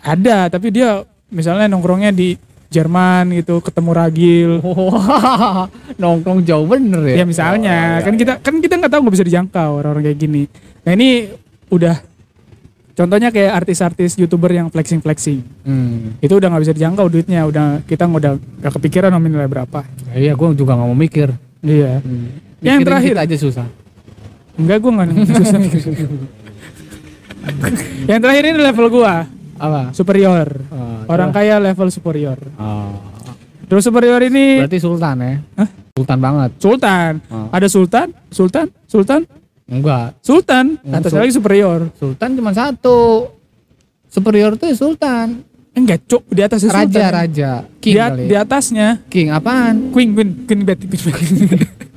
Ada, 0.00 0.48
tapi 0.48 0.72
dia 0.72 1.04
misalnya 1.28 1.68
nongkrongnya 1.70 2.10
di 2.10 2.34
Jerman 2.70 3.34
gitu, 3.34 3.58
ketemu 3.58 3.90
ragil. 3.90 4.50
Nongkrong 6.02 6.46
jauh 6.46 6.70
bener 6.70 7.02
ya. 7.02 7.22
Ya 7.22 7.24
misalnya, 7.26 7.98
Oh, 7.98 8.06
kan 8.06 8.14
iya, 8.14 8.20
kita 8.22 8.32
kan 8.38 8.54
kita 8.62 8.74
nggak 8.78 8.92
tahu 8.94 9.00
nggak 9.02 9.14
bisa 9.18 9.26
dijangkau 9.26 9.70
orang-orang 9.82 10.06
kayak 10.06 10.18
gini. 10.22 10.42
Nah 10.86 10.92
ini 10.94 11.34
udah 11.66 11.98
contohnya 12.94 13.34
kayak 13.34 13.66
artis-artis 13.66 14.14
youtuber 14.22 14.54
yang 14.54 14.70
flexing-flexing. 14.70 15.42
Hmm. 15.66 16.14
Itu 16.22 16.38
udah 16.38 16.46
nggak 16.46 16.62
bisa 16.62 16.74
dijangkau 16.78 17.10
duitnya, 17.10 17.42
udah 17.50 17.82
kita 17.90 18.06
udah 18.06 18.38
nggak 18.38 18.72
kepikiran 18.78 19.10
nominalnya 19.10 19.50
berapa. 19.50 19.82
Iya, 20.14 20.38
gue 20.38 20.46
juga 20.54 20.78
nggak 20.78 20.86
mau 20.86 20.94
mikir. 20.94 21.34
Iya. 21.66 21.98
Hmm. 22.06 22.38
Yang 22.62 22.86
terakhir. 22.86 23.14
aja 23.18 23.34
susah. 23.34 23.66
Enggak 24.54 24.78
gue 24.78 24.90
nggak 24.94 25.06
susah 25.26 25.58
yang 28.10 28.20
terakhir 28.20 28.44
ini 28.52 28.58
level 28.60 28.86
gua 28.92 29.24
Apa? 29.60 29.92
superior. 29.92 30.48
Oh, 30.66 31.04
Orang 31.06 31.30
kaya 31.30 31.56
level 31.56 31.88
superior. 31.88 32.40
Oh. 32.56 32.96
Terus 33.62 33.84
superior 33.84 34.18
ini 34.20 34.58
Berarti 34.58 34.78
sultan 34.78 35.16
ya? 35.16 35.34
Hah? 35.54 35.68
Sultan 35.92 36.18
banget. 36.18 36.50
sultan. 36.56 37.12
Oh. 37.28 37.46
Ada 37.50 37.68
sultan, 37.68 38.08
sultan, 38.28 38.66
sultan, 38.84 39.20
Enggak. 39.64 40.16
sultan. 40.18 40.74
Hmm, 40.76 40.96
Atas 40.96 41.12
sul- 41.12 41.20
lagi 41.20 41.32
superior. 41.32 41.80
Sultan 41.94 42.30
cuma 42.34 42.50
satu. 42.50 43.30
Superior 44.06 44.56
tuh 44.56 44.66
ya 44.66 44.74
sultan. 44.74 45.46
Enggak, 45.70 46.02
cuk, 46.02 46.26
di 46.26 46.42
atas 46.42 46.64
Raja, 46.64 46.74
sultan. 46.82 47.10
raja. 47.14 47.50
Di, 47.62 47.78
King 47.78 47.94
at- 47.96 48.10
kali. 48.10 48.24
di 48.26 48.34
atasnya 48.34 48.88
King 49.06 49.28
apaan? 49.30 49.94
queen, 49.94 50.10
queen, 50.12 50.30
queen 50.42 50.60
queen 50.62 50.62
bed. 50.64 50.78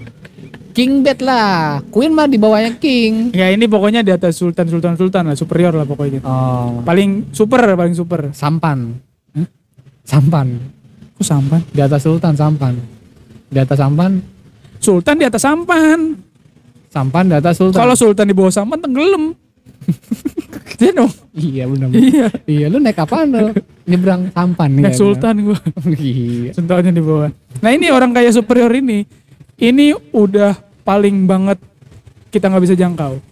King 0.73 1.05
bed 1.05 1.21
lah. 1.21 1.85
Queen 1.93 2.11
mah 2.11 2.25
di 2.25 2.41
bawahnya 2.41 2.81
king. 2.81 3.29
ya 3.29 3.53
ini 3.53 3.69
pokoknya 3.69 4.01
di 4.01 4.09
atas 4.09 4.41
sultan, 4.41 4.65
sultan, 4.65 4.97
sultan 4.97 5.29
lah, 5.29 5.37
superior 5.37 5.71
lah 5.71 5.85
pokoknya. 5.85 6.25
Oh. 6.25 6.81
Paling 6.81 7.29
super, 7.29 7.61
paling 7.77 7.93
super. 7.93 8.33
Sampan. 8.33 8.97
Sampan. 10.03 10.59
Kok 11.15 11.25
sampan? 11.25 11.61
Di 11.69 11.81
atas 11.85 12.01
sultan 12.03 12.33
sampan. 12.33 12.73
Di 13.47 13.59
atas 13.61 13.77
sampan. 13.77 14.17
Sultan 14.81 15.15
di 15.15 15.25
atas 15.29 15.41
sampan. 15.45 15.99
Sampan 16.89 17.23
di 17.29 17.35
atas 17.37 17.53
sultan. 17.55 17.79
Kalau 17.79 17.95
sultan 17.95 18.25
di 18.27 18.35
bawah 18.35 18.51
sampan 18.51 18.81
tenggelam. 18.81 19.31
Iya 20.83 20.91
dong. 20.99 21.11
iya 21.31 21.63
benar. 21.69 21.87
Iya. 21.95 22.27
iya 22.43 22.65
lu 22.67 22.77
naik 22.81 22.99
apaan 22.99 23.29
lu? 23.31 23.55
Nyebrang 23.87 24.33
sampan 24.35 24.69
nih. 24.73 24.83
Naik 24.83 24.97
sultan 24.97 25.35
gua. 25.45 25.59
iya. 25.95 26.51
Sultannya 26.51 26.91
di 26.91 27.03
bawah. 27.03 27.29
Nah 27.63 27.71
ini 27.71 27.87
orang 27.87 28.11
kaya 28.11 28.33
superior 28.35 28.73
ini, 28.73 29.07
ini 29.63 29.95
udah 30.11 30.59
paling 30.83 31.23
banget 31.23 31.55
kita 32.27 32.51
nggak 32.51 32.63
bisa 32.67 32.75
jangkau. 32.75 33.23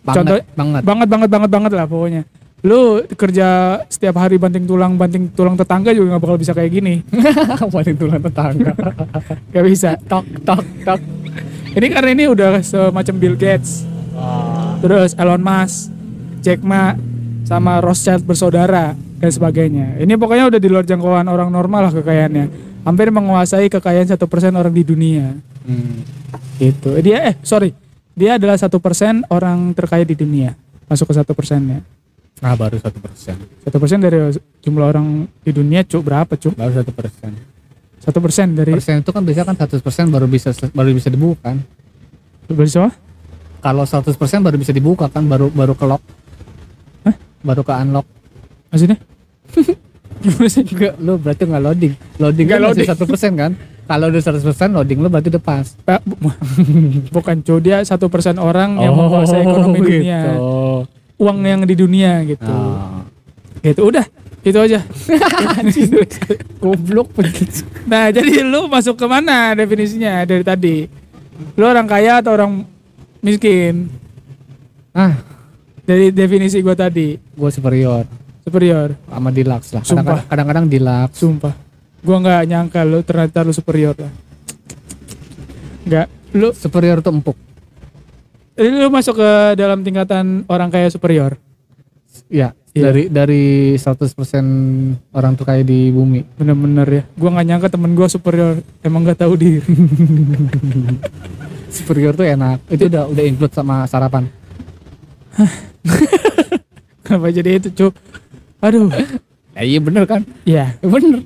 Banget, 0.00 0.16
Contoh- 0.16 0.44
banget. 0.56 0.82
Banget 0.82 1.08
banget 1.12 1.28
banget 1.28 1.50
banget 1.52 1.72
lah 1.76 1.84
pokoknya. 1.84 2.22
Lu 2.64 3.04
kerja 3.04 3.78
setiap 3.86 4.16
hari 4.16 4.40
banting 4.40 4.64
tulang 4.64 4.96
banting 4.96 5.28
tulang 5.36 5.54
tetangga 5.54 5.92
juga 5.92 6.16
nggak 6.16 6.22
bakal 6.24 6.38
bisa 6.40 6.56
kayak 6.56 6.72
gini. 6.72 7.04
Paling 7.76 7.96
tulang 8.00 8.22
tetangga. 8.24 8.72
Gak 9.54 9.64
bisa. 9.68 10.00
tok 10.08 10.24
tok 10.42 10.64
tok. 10.82 11.00
Ini 11.76 11.86
karena 11.92 12.10
ini 12.16 12.24
udah 12.32 12.64
semacam 12.64 13.14
Bill 13.20 13.36
Gates, 13.36 13.84
terus 14.80 15.12
Elon 15.12 15.44
Musk, 15.44 15.92
Jack 16.40 16.64
Ma, 16.64 16.96
sama 17.44 17.84
Rothschild 17.84 18.24
bersaudara 18.24 18.96
dan 18.96 19.30
sebagainya. 19.30 20.00
Ini 20.00 20.16
pokoknya 20.16 20.48
udah 20.48 20.56
di 20.56 20.68
luar 20.72 20.88
jangkauan 20.88 21.28
orang 21.28 21.52
normal 21.52 21.84
lah 21.84 21.92
kekayaannya. 21.92 22.46
Hampir 22.80 23.12
menguasai 23.12 23.68
kekayaan 23.68 24.08
satu 24.08 24.24
persen 24.24 24.56
orang 24.56 24.72
di 24.72 24.88
dunia. 24.88 25.36
Hmm. 25.66 26.06
Gitu. 26.62 26.90
Dia 27.02 27.34
eh 27.34 27.34
sorry, 27.42 27.74
dia 28.14 28.38
adalah 28.38 28.54
satu 28.56 28.78
persen 28.78 29.26
orang 29.28 29.74
terkaya 29.74 30.06
di 30.06 30.14
dunia. 30.14 30.54
Masuk 30.86 31.10
ke 31.10 31.14
satu 31.18 31.34
persennya. 31.34 31.82
Ah 32.38 32.54
baru 32.54 32.78
satu 32.78 33.02
persen. 33.02 33.36
Satu 33.66 33.76
persen 33.82 33.98
dari 33.98 34.30
jumlah 34.62 34.86
orang 34.86 35.26
di 35.42 35.50
dunia 35.50 35.82
cuk 35.82 36.06
berapa 36.06 36.32
cuk? 36.38 36.54
Baru 36.54 36.72
satu 36.78 36.92
persen. 36.94 37.32
Satu 38.06 38.22
persen 38.22 38.54
dari 38.54 38.70
Persen 38.70 39.02
itu 39.02 39.10
kan 39.10 39.18
biasanya 39.26 39.50
kan 39.50 39.56
100 39.66 39.82
persen 39.82 40.04
baru 40.14 40.30
bisa 40.30 40.54
baru 40.70 40.94
bisa 40.94 41.10
dibuka 41.10 41.50
kan. 41.50 41.58
semua? 42.70 42.94
Kalau 43.58 43.82
100 43.82 44.14
persen 44.14 44.38
baru 44.46 44.54
bisa 44.62 44.70
dibuka 44.70 45.10
kan 45.10 45.26
baru 45.26 45.50
baru 45.50 45.74
ke 45.74 45.84
lock. 45.90 46.02
Hah? 47.02 47.16
Baru 47.42 47.66
ke 47.66 47.72
unlock. 47.74 48.06
Maksudnya? 48.70 48.98
Enggak, 50.18 50.94
lu 50.96 51.16
berarti 51.16 51.42
nggak 51.42 51.62
loading. 51.62 51.92
Loading 52.16 52.46
Nggak 52.46 52.58
kan 52.58 52.66
loading. 52.66 52.88
satu 52.88 53.04
persen 53.04 53.32
kan? 53.34 53.52
Kalau 53.86 54.06
udah 54.08 54.18
100 54.18 54.42
persen 54.42 54.68
loading 54.70 54.98
lu 54.98 55.06
berarti 55.06 55.28
udah 55.28 55.38
pas. 55.40 55.66
Bukan 57.14 57.36
cuy 57.40 57.58
dia 57.60 57.78
satu 57.80 58.06
persen 58.06 58.34
orang 58.36 58.76
yang 58.76 58.92
menguasai 58.92 59.40
ekonomi 59.40 59.78
dunia 59.78 60.20
uang 61.16 61.38
yang 61.40 61.60
di 61.62 61.72
dunia 61.72 62.20
gitu 62.22 62.44
Oh. 62.44 63.00
gitu 63.62 63.88
udah 63.88 64.04
itu 64.42 64.52
aja 64.54 64.84
Goblok 66.60 67.08
begitu. 67.14 67.64
nah 67.84 68.10
jadi 68.10 68.42
lu 68.42 68.66
masuk 68.66 68.94
ke 68.94 69.06
mana 69.06 69.54
definisinya 69.54 70.22
dari 70.22 70.42
tadi 70.42 70.76
lu 71.54 71.64
orang 71.64 71.84
kaya 71.84 72.20
atau 72.20 72.32
orang 72.32 72.52
miskin 73.18 73.88
Ah, 74.92 75.16
dari 75.82 76.08
definisi 76.08 76.60
gua 76.60 76.72
tadi 76.72 77.16
gue 77.16 77.50
superior 77.50 78.04
superior 78.46 78.94
sama 79.10 79.34
deluxe 79.34 79.74
lah. 79.74 79.82
Sumpah. 79.82 80.22
Kadang-kadang, 80.30 80.70
deluxe. 80.70 81.18
sumpah 81.18 81.54
gua 81.98 82.16
nggak 82.22 82.42
nyangka 82.46 82.80
lu 82.86 83.02
ternyata 83.02 83.42
lu 83.42 83.50
superior 83.50 83.98
lah 83.98 84.12
nggak 85.82 86.06
lu 86.38 86.54
Superior 86.54 87.02
tuh 87.02 87.10
empuk. 87.10 87.34
lu 88.54 88.86
masuk 88.86 89.18
ke 89.18 89.30
dalam 89.58 89.82
tingkatan 89.82 90.46
orang 90.46 90.70
kaya 90.70 90.86
superior 90.86 91.34
Ya, 92.26 92.54
Iya. 92.72 92.90
dari 92.90 93.02
dari 93.10 93.44
100% 93.74 94.14
orang 95.10 95.34
terkaya 95.34 95.60
di 95.60 95.90
bumi. 95.90 96.22
bener-bener 96.38 96.88
ya 96.88 97.02
gua 97.18 97.34
nggak 97.34 97.46
nyangka 97.46 97.68
temen 97.74 97.92
gua 97.92 98.06
superior 98.06 98.62
emang 98.80 99.02
nggak 99.02 99.26
tahu 99.26 99.34
diri 99.34 99.58
Superior 101.66 102.14
tuh 102.14 102.24
enak. 102.24 102.62
Itu 102.70 102.88
udah 102.88 103.04
udah 103.04 103.24
include 103.26 103.52
sama 103.52 103.84
sarapan. 103.84 104.30
kenapa 107.04 107.28
jadi 107.28 107.60
itu 107.60 107.68
cu 107.70 107.86
aduh 108.66 108.90
Ya, 109.56 109.62
iya 109.64 109.78
bener 109.80 110.04
kan? 110.04 110.20
ya 110.44 110.76
Ya 110.76 110.86
bener. 110.86 111.24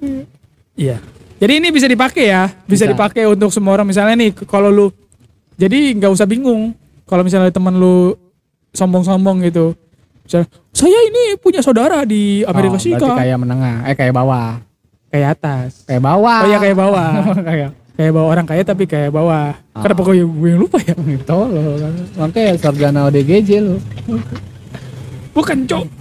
Iya. 0.78 0.96
Jadi 1.40 1.52
ini 1.56 1.68
bisa 1.72 1.84
dipakai 1.84 2.28
ya, 2.28 2.52
bisa, 2.62 2.84
Bisa. 2.84 2.92
dipakai 2.92 3.24
untuk 3.26 3.48
semua 3.48 3.74
orang. 3.74 3.88
Misalnya 3.88 4.12
nih, 4.14 4.36
kalau 4.44 4.68
lu, 4.68 4.86
jadi 5.56 5.96
nggak 5.96 6.12
usah 6.12 6.28
bingung. 6.28 6.76
Kalau 7.08 7.24
misalnya 7.24 7.48
temen 7.48 7.74
lu 7.74 8.12
sombong-sombong 8.70 9.40
gitu, 9.42 9.72
misalnya, 10.22 10.46
saya 10.70 11.00
ini 11.10 11.34
punya 11.40 11.58
saudara 11.58 12.04
di 12.04 12.44
Amerika 12.44 12.76
Oh, 12.76 12.80
Serikat, 12.80 13.02
kayak, 13.02 13.18
kayak 13.18 13.38
menengah, 13.40 13.76
eh 13.82 13.96
kayak 13.96 14.14
bawah. 14.14 14.60
atas, 15.10 15.82
Kayak 15.90 16.02
bawah. 16.06 16.38
oh 16.38 16.46
ya 16.46 16.58
kayak 16.60 16.76
bawah, 16.78 17.10
kayak 17.50 17.68
kayak 17.98 18.12
bawah 18.14 18.28
orang 18.30 18.46
kaya 18.46 18.62
tapi 18.62 18.84
kayak 18.86 19.10
bawah. 19.10 19.58
Oh. 19.74 19.82
Kenapa 19.82 20.00
gue 20.06 20.22
gue 20.22 20.48
yang 20.48 20.60
lupa 20.60 20.78
ya? 20.78 20.94
kan. 20.94 21.92
Makanya 22.20 22.52
sarjana 22.62 23.10
ODGJ 23.10 23.50
lo. 23.58 23.76
Bukan 25.34 25.66
cok. 25.66 25.99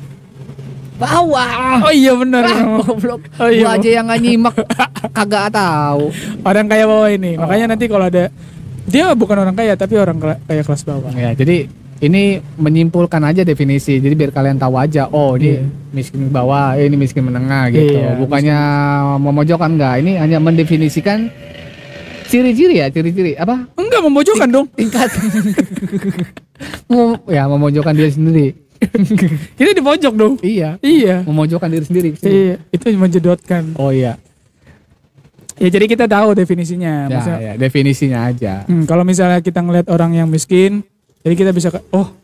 Bawah. 0.99 1.79
Oh 1.87 1.93
iya 1.95 2.11
benar. 2.11 2.43
Goblok. 2.83 3.21
Oh 3.39 3.47
iya. 3.47 3.63
Gua 3.63 3.71
aja 3.79 3.89
yang 3.89 4.05
nggak 4.11 4.19
nyimak 4.19 4.55
kagak 5.17 5.47
tahu. 5.49 6.11
orang 6.43 6.67
kaya 6.67 6.83
bawah 6.83 7.07
ini. 7.07 7.39
Oh. 7.39 7.47
Makanya 7.47 7.73
nanti 7.75 7.87
kalau 7.87 8.05
ada 8.11 8.27
dia 8.83 9.13
bukan 9.15 9.37
orang 9.47 9.55
kaya 9.55 9.79
tapi 9.79 9.95
orang 9.95 10.19
kaya 10.19 10.61
kelas 10.61 10.83
bawah. 10.83 11.11
Ya, 11.15 11.31
jadi 11.31 11.71
ini 11.99 12.39
menyimpulkan 12.55 13.19
aja 13.23 13.43
definisi. 13.43 13.99
Jadi 13.99 14.15
biar 14.15 14.31
kalian 14.31 14.55
tahu 14.55 14.75
aja, 14.75 15.07
oh 15.11 15.35
ini 15.35 15.59
Iya. 15.59 15.63
miskin 15.91 16.31
bawah, 16.31 16.75
eh, 16.75 16.87
ini 16.87 16.95
miskin 16.95 17.27
menengah 17.27 17.71
gitu. 17.71 17.95
Iya, 17.95 18.15
Bukannya 18.19 18.59
memojokkan 19.19 19.75
enggak. 19.75 19.95
Ini 20.03 20.11
hanya 20.19 20.39
mendefinisikan 20.39 21.27
ciri-ciri 22.27 22.79
ya, 22.79 22.87
ciri-ciri 22.87 23.35
apa? 23.35 23.67
Enggak 23.75 24.01
memojokkan 24.03 24.47
dong. 24.47 24.67
Tingkat. 24.75 25.09
Ya, 27.29 27.47
memojokkan 27.47 27.95
diri 27.95 28.11
sendiri. 28.11 28.47
Kita 29.59 29.71
di 29.71 29.83
pojok 29.83 30.13
dong. 30.15 30.33
iya, 30.39 30.79
Iya. 30.79 31.27
memojokkan 31.27 31.67
diri 31.67 31.85
sendiri. 31.85 32.09
Iya, 32.17 32.55
itu 32.71 32.85
menjedotkan. 32.91 33.75
Oh 33.75 33.91
iya. 33.91 34.15
Ya 35.59 35.67
jadi 35.67 35.85
kita 35.85 36.07
tahu 36.07 36.31
definisinya. 36.33 37.05
Ya, 37.05 37.11
Maksudnya, 37.11 37.39
ya, 37.43 37.53
definisinya 37.59 38.19
aja. 38.23 38.53
hmm, 38.63 38.87
kalau 38.87 39.03
misalnya 39.03 39.43
kita 39.43 39.59
ngeliat 39.59 39.91
orang 39.91 40.15
yang 40.15 40.31
miskin, 40.31 40.87
jadi 41.19 41.35
kita 41.35 41.51
bisa 41.51 41.67
oh 41.91 42.15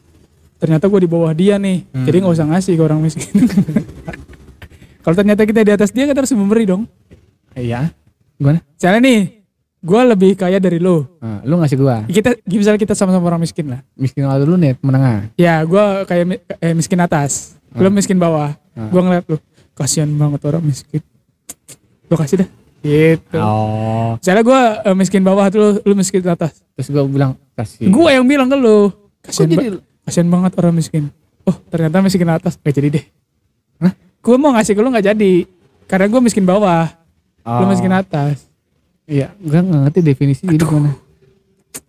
ternyata 0.55 0.87
gue 0.87 1.03
di 1.03 1.09
bawah 1.11 1.35
dia 1.35 1.59
nih. 1.59 1.83
Hmm. 1.91 2.07
Jadi 2.07 2.15
nggak 2.23 2.31
usah 2.31 2.47
ngasih 2.47 2.73
ke 2.73 2.83
orang 2.83 3.03
miskin. 3.03 3.27
kalau 5.03 5.15
ternyata 5.15 5.43
kita 5.43 5.61
di 5.61 5.71
atas 5.75 5.91
dia 5.91 6.07
kita 6.07 6.23
harus 6.23 6.31
memberi 6.31 6.63
dong. 6.63 6.87
Iya. 7.51 7.91
Gimana? 8.39 8.63
Misalnya 8.63 8.99
nih, 9.03 9.19
gue 9.85 10.01
lebih 10.07 10.31
kaya 10.33 10.57
dari 10.57 10.77
lo. 10.77 11.05
Nah, 11.19 11.45
lu 11.45 11.55
ngasih 11.55 11.77
gua 11.77 12.01
Kita 12.03 12.33
misalnya 12.43 12.81
kita 12.81 12.93
sama-sama 12.93 13.21
orang 13.23 13.37
miskin 13.39 13.69
lah. 13.69 13.85
miskin 13.93 14.25
atau 14.25 14.41
dulu 14.43 14.57
nih 14.57 14.73
menengah. 14.79 15.29
Ya 15.35 15.61
gue 15.61 15.83
kayak 16.03 16.25
eh, 16.57 16.73
miskin 16.73 16.97
atas, 16.97 17.53
lo 17.71 17.85
Hmm. 17.85 17.93
miskin 17.93 18.17
bawah. 18.17 18.57
Hmm. 18.73 18.89
Gue 18.89 18.99
ngeliat 18.99 19.25
lo, 19.25 19.37
kasihan 19.71 20.09
banget 20.09 20.41
orang 20.43 20.63
miskin. 20.63 21.05
Lo 22.05 22.15
kasih 22.15 22.41
dah. 22.41 22.49
Gitu. 22.81 23.37
Oh. 23.37 24.13
Misalnya 24.15 24.43
gue 24.43 24.61
eh, 24.83 24.95
miskin 24.95 25.21
bawah 25.21 25.45
tuh 25.47 25.59
lo, 25.59 25.69
lo 25.79 25.93
miskin 25.93 26.21
atas. 26.23 26.65
Terus 26.73 26.89
gua 26.89 27.05
bilang 27.05 27.31
kasih. 27.53 27.85
Gue 27.87 28.09
yang 28.09 28.25
bilang 28.25 28.45
ke 28.45 28.53
lu. 28.53 28.89
Kasian, 29.21 29.47
jadi 29.47 29.69
ba- 29.71 29.81
kasian 30.03 30.27
banget 30.27 30.51
orang 30.55 30.73
miskin. 30.73 31.09
Oh 31.43 31.55
ternyata 31.63 31.97
miskin 31.99 32.25
atas. 32.27 32.57
Gak 32.57 32.73
jadi 32.73 32.89
deh. 32.91 33.05
Hah? 33.79 33.93
Gue 34.19 34.35
mau 34.35 34.49
ngasih 34.51 34.73
ke 34.73 34.81
lu 34.81 34.89
gak 34.89 35.05
jadi. 35.07 35.45
Karena 35.85 36.05
gue 36.07 36.17
miskin 36.19 36.41
bawah. 36.41 36.89
Lu 37.41 37.63
Oh. 37.63 37.69
miskin 37.69 37.89
atas. 37.91 38.49
Iya, 39.05 39.37
gua 39.37 39.61
nggak 39.61 39.81
ngerti 39.85 39.99
definisi 40.01 40.41
jadi 40.49 40.65
gimana. 40.65 41.05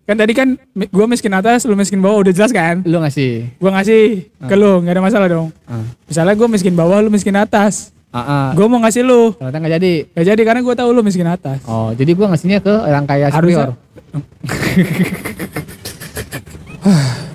Kan 0.06 0.22
tadi 0.22 0.38
kan 0.38 0.54
gue 0.70 1.06
miskin 1.10 1.34
atas, 1.34 1.66
lu 1.66 1.74
miskin 1.74 1.98
bawah 1.98 2.22
udah 2.22 2.30
jelas 2.30 2.54
kan? 2.54 2.78
Lu 2.86 3.02
ngasih. 3.02 3.58
Gue 3.58 3.70
ngasih 3.74 4.30
ke 4.46 4.54
lu, 4.54 4.78
gak 4.86 4.94
ada 4.94 5.02
masalah 5.02 5.26
dong. 5.26 5.50
Ah. 5.66 5.82
Misalnya 6.06 6.38
gue 6.38 6.46
miskin 6.46 6.78
bawah, 6.78 7.02
lu 7.02 7.10
miskin 7.10 7.34
atas. 7.34 7.90
Ah, 8.14 8.22
ah. 8.22 8.48
Gue 8.54 8.70
mau 8.70 8.78
ngasih 8.86 9.02
lu. 9.02 9.34
Ternyata 9.34 9.58
nggak 9.58 9.72
jadi. 9.82 10.06
Gak 10.14 10.26
jadi 10.30 10.42
karena 10.46 10.62
gue 10.62 10.74
tahu 10.78 10.94
lu 10.94 11.02
miskin 11.02 11.26
atas. 11.26 11.58
Oh, 11.66 11.90
jadi 11.90 12.14
gua 12.14 12.30
ngasihnya 12.30 12.62
ke 12.62 12.70
orang 12.70 13.02
kaya 13.02 13.34
superior. 13.34 13.74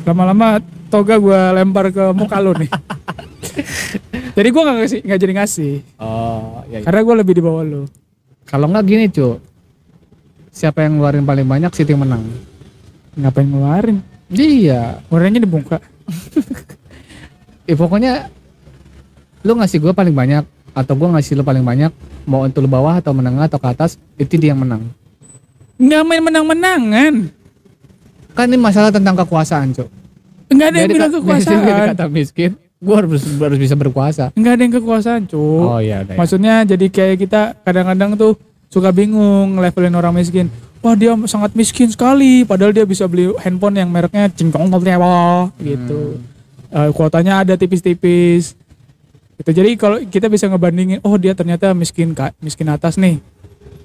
Lama-lama 0.07 0.63
toga 0.87 1.19
gue 1.19 1.41
lempar 1.59 1.91
ke 1.91 2.15
muka 2.15 2.39
lu 2.39 2.55
nih. 2.55 2.71
jadi 4.39 4.47
gue 4.47 4.61
gak, 4.63 4.75
ngasih, 4.79 4.99
gak 5.03 5.19
jadi 5.19 5.33
ngasih. 5.43 5.83
Oh, 5.99 6.63
ya. 6.71 6.87
Karena 6.87 7.03
gue 7.03 7.15
lebih 7.19 7.35
di 7.35 7.43
bawah 7.43 7.67
lu. 7.67 7.83
Kalau 8.47 8.71
nggak 8.71 8.83
gini 8.87 9.11
cu, 9.11 9.50
siapa 10.61 10.85
yang 10.85 10.95
ngeluarin 10.95 11.25
paling 11.25 11.41
banyak 11.43 11.71
City 11.73 11.91
yang 11.91 12.05
menang. 12.05 12.21
Ngapain 13.13 13.43
ngeluarin? 13.43 13.97
Iya, 14.29 15.01
Warnanya 15.09 15.41
dibuka. 15.41 15.81
ya 17.67 17.75
pokoknya 17.75 18.29
lu 19.41 19.57
ngasih 19.57 19.79
gue 19.79 19.89
paling 19.91 20.13
banyak 20.13 20.43
atau 20.71 20.93
gue 20.93 21.07
ngasih 21.09 21.33
lu 21.33 21.43
paling 21.43 21.63
banyak 21.63 21.89
mau 22.23 22.43
itu 22.43 22.59
lu 22.59 22.67
bawah 22.67 22.95
atau 22.95 23.11
menengah 23.11 23.47
atau 23.47 23.57
ke 23.57 23.67
atas 23.67 23.97
itu 24.15 24.37
dia 24.37 24.53
yang 24.53 24.61
menang 24.61 24.85
Nggak 25.75 26.03
main 26.05 26.21
menang-menangan. 26.21 27.13
kan 28.31 28.45
ini 28.47 28.55
masalah 28.55 28.93
tentang 28.93 29.17
kekuasaan 29.17 29.73
cuk 29.73 29.89
Nggak 30.47 30.67
ada 30.67 30.77
yang 30.77 30.83
Dari 30.83 30.93
bilang 30.93 31.11
dari 31.11 31.19
kekuasaan. 31.21 31.87
kata 31.95 32.05
miskin 32.07 32.51
gue 32.77 32.95
harus 32.97 33.21
harus 33.23 33.59
bisa 33.59 33.75
berkuasa 33.75 34.23
Nggak 34.33 34.51
ada 34.51 34.61
yang 34.61 34.73
kekuasaan, 34.73 35.21
Cuk. 35.25 35.37
oh 35.63 35.79
iya 35.79 36.01
udah 36.01 36.13
ya. 36.13 36.19
Maksudnya 36.19 36.53
jadi 36.65 36.85
kayak 36.87 37.17
kita 37.19 37.41
kadang-kadang 37.61 38.11
tuh 38.15 38.33
suka 38.71 38.89
bingung 38.95 39.59
levelin 39.59 39.93
orang 39.99 40.15
miskin. 40.15 40.47
Wah 40.81 40.97
dia 40.97 41.13
sangat 41.29 41.53
miskin 41.53 41.91
sekali, 41.93 42.41
padahal 42.41 42.73
dia 42.73 42.87
bisa 42.87 43.05
beli 43.05 43.29
handphone 43.43 43.77
yang 43.77 43.91
mereknya 43.91 44.31
cingkong 44.33 44.71
gitu. 45.61 46.17
Eh, 46.71 46.89
kuotanya 46.95 47.45
ada 47.45 47.53
tipis-tipis. 47.53 48.57
Itu 49.37 49.51
jadi 49.53 49.77
kalau 49.77 50.01
kita 50.01 50.25
bisa 50.31 50.49
ngebandingin, 50.49 51.03
oh 51.05 51.19
dia 51.19 51.37
ternyata 51.37 51.75
miskin 51.77 52.17
kak, 52.17 52.33
miskin 52.41 52.65
atas 52.71 52.97
nih. 52.97 53.21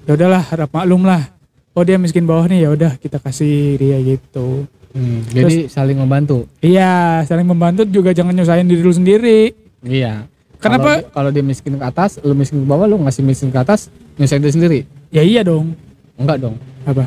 Ya 0.09 0.15
udahlah, 0.17 0.41
harap 0.41 0.73
maklum 0.73 1.05
lah. 1.05 1.29
Oh 1.77 1.85
dia 1.85 2.01
miskin 2.01 2.25
bawah 2.25 2.49
nih, 2.49 2.65
ya 2.65 2.69
udah 2.73 2.91
kita 2.97 3.21
kasih 3.21 3.77
dia 3.77 4.01
gitu. 4.01 4.65
Hmm, 4.97 5.21
jadi 5.29 5.69
saling 5.69 5.99
membantu 5.99 6.49
Iya, 6.63 7.21
saling 7.29 7.45
membantu 7.45 7.85
juga 7.85 8.15
jangan 8.17 8.33
nyusahin 8.33 8.65
diri 8.65 8.81
lu 8.81 8.89
sendiri. 8.89 9.53
iya 9.85 10.25
Kenapa? 10.57 10.81
kalau 10.81 10.97
dia, 10.97 11.13
kalau 11.13 11.29
dia 11.29 11.43
miskin 11.45 11.77
ke 11.77 11.85
atas 11.85 12.17
lu 12.25 12.33
miskin 12.33 12.65
ke 12.65 12.67
bawah 12.67 12.89
lu 12.89 12.97
ngasih 13.05 13.21
miskin 13.21 13.53
ke 13.53 13.59
atas 13.61 13.93
nyusahin 14.17 14.41
diri 14.41 14.53
sendiri 14.53 14.79
Ya 15.09 15.21
iya 15.21 15.41
dong. 15.41 15.71
enggak 16.15 16.37
dong 16.39 16.55
Apa? 16.83 17.05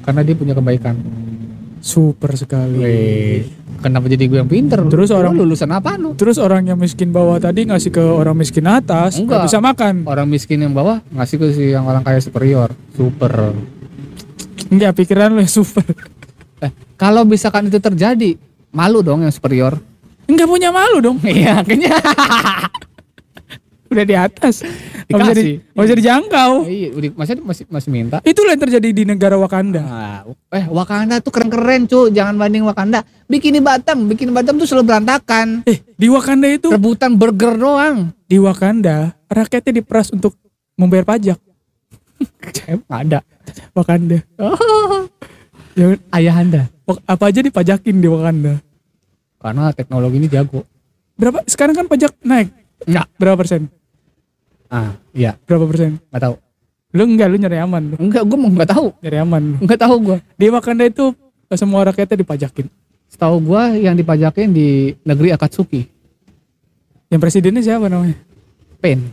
karena 0.00 0.20
dia 0.20 0.34
punya 0.34 0.52
kebaikan 0.52 0.96
Super 1.80 2.36
sekali. 2.36 2.76
Wih, 2.76 3.40
kenapa 3.80 4.04
jadi 4.04 4.20
gue 4.22 4.36
yang 4.36 4.46
pinter 4.46 4.84
Terus 4.84 5.08
orang- 5.08 5.32
Lu 5.32 5.48
lulusan 5.48 5.64
apa 5.66 5.96
lu 5.96 6.12
Terus 6.12 6.36
orang 6.36 6.60
yang 6.62 6.76
miskin 6.76 7.08
bawah 7.08 7.36
tadi 7.36 7.64
ngasih 7.64 7.88
ke 7.88 8.04
orang 8.04 8.36
miskin 8.36 8.64
atas, 8.64 9.16
nggak 9.16 9.24
Enggak. 9.24 9.42
bisa 9.46 9.58
makan. 9.58 9.94
orang 10.04 10.28
miskin 10.28 10.60
yang 10.60 10.70
bawah 10.70 11.00
ngasih 11.08 11.36
ke 11.36 11.46
si 11.50 11.64
yang 11.70 11.84
orang 11.84 12.00
kaya 12.00 12.20
superior 12.20 12.68
super 12.92 13.56
Enggak, 14.68 14.92
pikiran 14.94 15.32
lu 15.32 15.42
super. 15.42 15.88
eh 16.60 16.68
kalau 16.94 17.24
misalkan 17.24 17.66
itu 17.66 17.76
terjadi 17.76 18.36
malu 18.70 19.00
dong 19.00 19.24
yang 19.24 19.32
superior 19.32 19.80
Enggak 20.26 20.46
punya 20.46 20.68
malu 20.68 21.00
dong. 21.00 21.16
iya 21.24 21.64
kayaknya 21.64 21.96
Udah 23.90 24.04
di 24.06 24.14
atas. 24.14 24.62
Nggak 25.10 25.18
bisa, 25.18 25.32
di, 25.34 25.42
Dikasih. 25.58 25.74
bisa 25.74 25.94
dijangkau. 25.98 26.52
iya 26.64 26.88
udah 26.94 27.10
masih 27.18 27.34
masih 27.42 27.64
masih 27.66 27.90
minta 27.90 28.22
Itulah 28.22 28.54
yang 28.54 28.62
terjadi 28.62 28.88
di 28.94 29.02
negara 29.02 29.34
Wakanda. 29.34 29.82
Ah, 29.82 30.20
eh 30.54 30.70
Wakanda 30.70 31.18
tuh 31.18 31.34
keren-keren 31.34 31.90
cu 31.90 32.06
jangan 32.08 32.38
banding 32.38 32.62
Wakanda 32.62 33.02
bikini 33.26 33.58
Batam 33.58 34.06
bikini 34.06 34.30
Batam 34.30 34.54
tuh 34.54 34.70
selalu 34.70 34.86
berantakan 34.86 35.66
Eh, 35.66 35.82
di 35.98 36.06
Wakanda 36.06 36.46
itu, 36.46 36.70
rebutan 36.70 37.18
burger 37.18 37.58
doang 37.58 38.14
di 38.24 38.38
Wakanda, 38.38 39.18
rakyatnya 39.26 39.82
diperas 39.82 40.14
untuk 40.14 40.38
membayar 40.78 41.02
pajak. 41.04 41.42
Emang 42.64 42.86
ada 42.86 43.18
Wakanda. 43.74 44.22
oh, 44.38 45.10
Ya, 45.72 45.98
ayah 46.12 46.34
anda 46.38 46.62
apa 46.86 47.24
aja 47.26 47.40
dipajakin 47.40 47.98
di 47.98 48.06
Wakanda. 48.06 48.62
karena 49.38 49.70
teknologi 49.72 50.18
ini 50.18 50.28
jago 50.28 50.62
Berapa? 51.14 51.42
Sekarang 51.44 51.74
kan 51.74 51.86
pajak 51.86 52.14
naik. 52.22 52.54
enggak 52.86 53.06
Berapa 53.16 53.36
persen? 53.36 53.66
Ah 54.70 54.94
iya 55.12 55.34
Berapa 55.44 55.66
persen? 55.66 55.98
nggak 56.08 56.22
tahu 56.22 56.36
Lu 56.90 57.06
enggak, 57.06 57.30
lu 57.30 57.38
nyari 57.38 57.58
aman. 57.58 57.82
Lu. 57.86 57.96
enggak 58.02 58.22
gue 58.24 58.34
mau 58.34 58.50
nggak 58.50 58.70
tahu 58.70 58.86
Nyari 58.98 59.18
aman. 59.20 59.42
lu. 59.42 59.56
nggak 59.62 59.80
tahu 59.80 59.94
gue 60.00 60.16
Di 60.34 60.46
Wakanda 60.48 60.84
itu 60.84 61.14
semua 61.52 61.82
rakyatnya 61.84 62.18
dipajakin. 62.18 62.66
setahu 63.06 63.36
gue 63.44 63.62
yang 63.82 63.94
dipajakin 63.94 64.48
di 64.48 64.68
negeri 65.02 65.30
Akatsuki 65.30 65.82
Yang 67.06 67.20
presidennya 67.20 67.60
siapa 67.60 67.86
namanya? 67.86 68.14
pen 68.78 69.10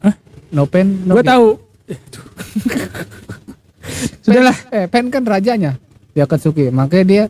Hah? 0.00 0.16
no 0.50 0.64
pen 0.64 1.04
no 1.04 1.12
Gue 1.14 1.24
tahu. 1.24 1.46
Sudahlah. 4.22 4.54
Eh, 4.70 4.86
Pen 4.86 5.10
kan 5.10 5.22
rajanya 5.22 5.76
di 6.08 6.22
Akatsuki. 6.22 6.70
Makanya 6.70 7.04
dia 7.04 7.24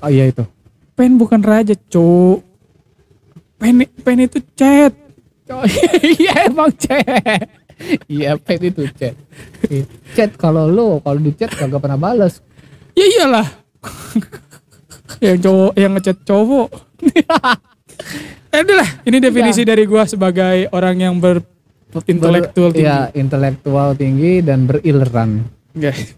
Oh 0.00 0.08
iya 0.08 0.24
itu. 0.26 0.40
Pen 0.96 1.14
bukan 1.14 1.38
raja, 1.38 1.76
cuk. 1.76 2.40
Pen, 3.56 3.84
pen 4.00 4.18
itu 4.18 4.40
chat. 4.54 4.96
Oh, 5.50 5.66
iya 6.22 6.46
emang 6.46 6.70
chat. 6.78 7.02
Iya 8.06 8.38
Pen 8.38 8.60
itu 8.62 8.86
chat. 8.94 9.18
Iya. 9.66 9.84
Chat 10.14 10.30
kalau 10.38 10.70
lu 10.70 11.02
kalau 11.02 11.18
di 11.18 11.34
chat 11.34 11.50
kagak 11.50 11.82
pernah 11.82 11.98
balas. 11.98 12.38
Ya 12.94 13.06
iyalah. 13.06 13.48
yang 15.24 15.38
cowok 15.42 15.72
yang 15.74 15.92
ngechat 15.98 16.18
cowok. 16.22 16.68
eh 18.54 18.60
udah 18.62 18.76
lah, 18.82 18.90
ini 19.06 19.18
definisi 19.18 19.62
dari 19.66 19.84
gua 19.86 20.06
sebagai 20.06 20.70
orang 20.70 20.96
yang 21.02 21.14
ber 21.18 21.42
intelektual 22.06 22.70
tinggi. 22.70 22.86
Iya, 22.86 23.10
intelektual 23.18 23.98
tinggi 23.98 24.32
dan 24.46 24.70
berilran. 24.70 25.42
Guys, 25.74 26.14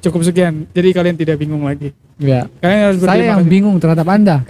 Cukup 0.00 0.24
sekian. 0.24 0.64
Jadi 0.72 0.88
kalian 0.96 1.16
tidak 1.18 1.36
bingung 1.36 1.68
lagi. 1.68 1.92
Ya. 2.16 2.48
Kalian 2.64 2.80
harus 2.88 3.00
Saya 3.04 3.36
yang 3.36 3.44
bingung 3.44 3.76
terhadap 3.76 4.06
Anda. 4.08 4.42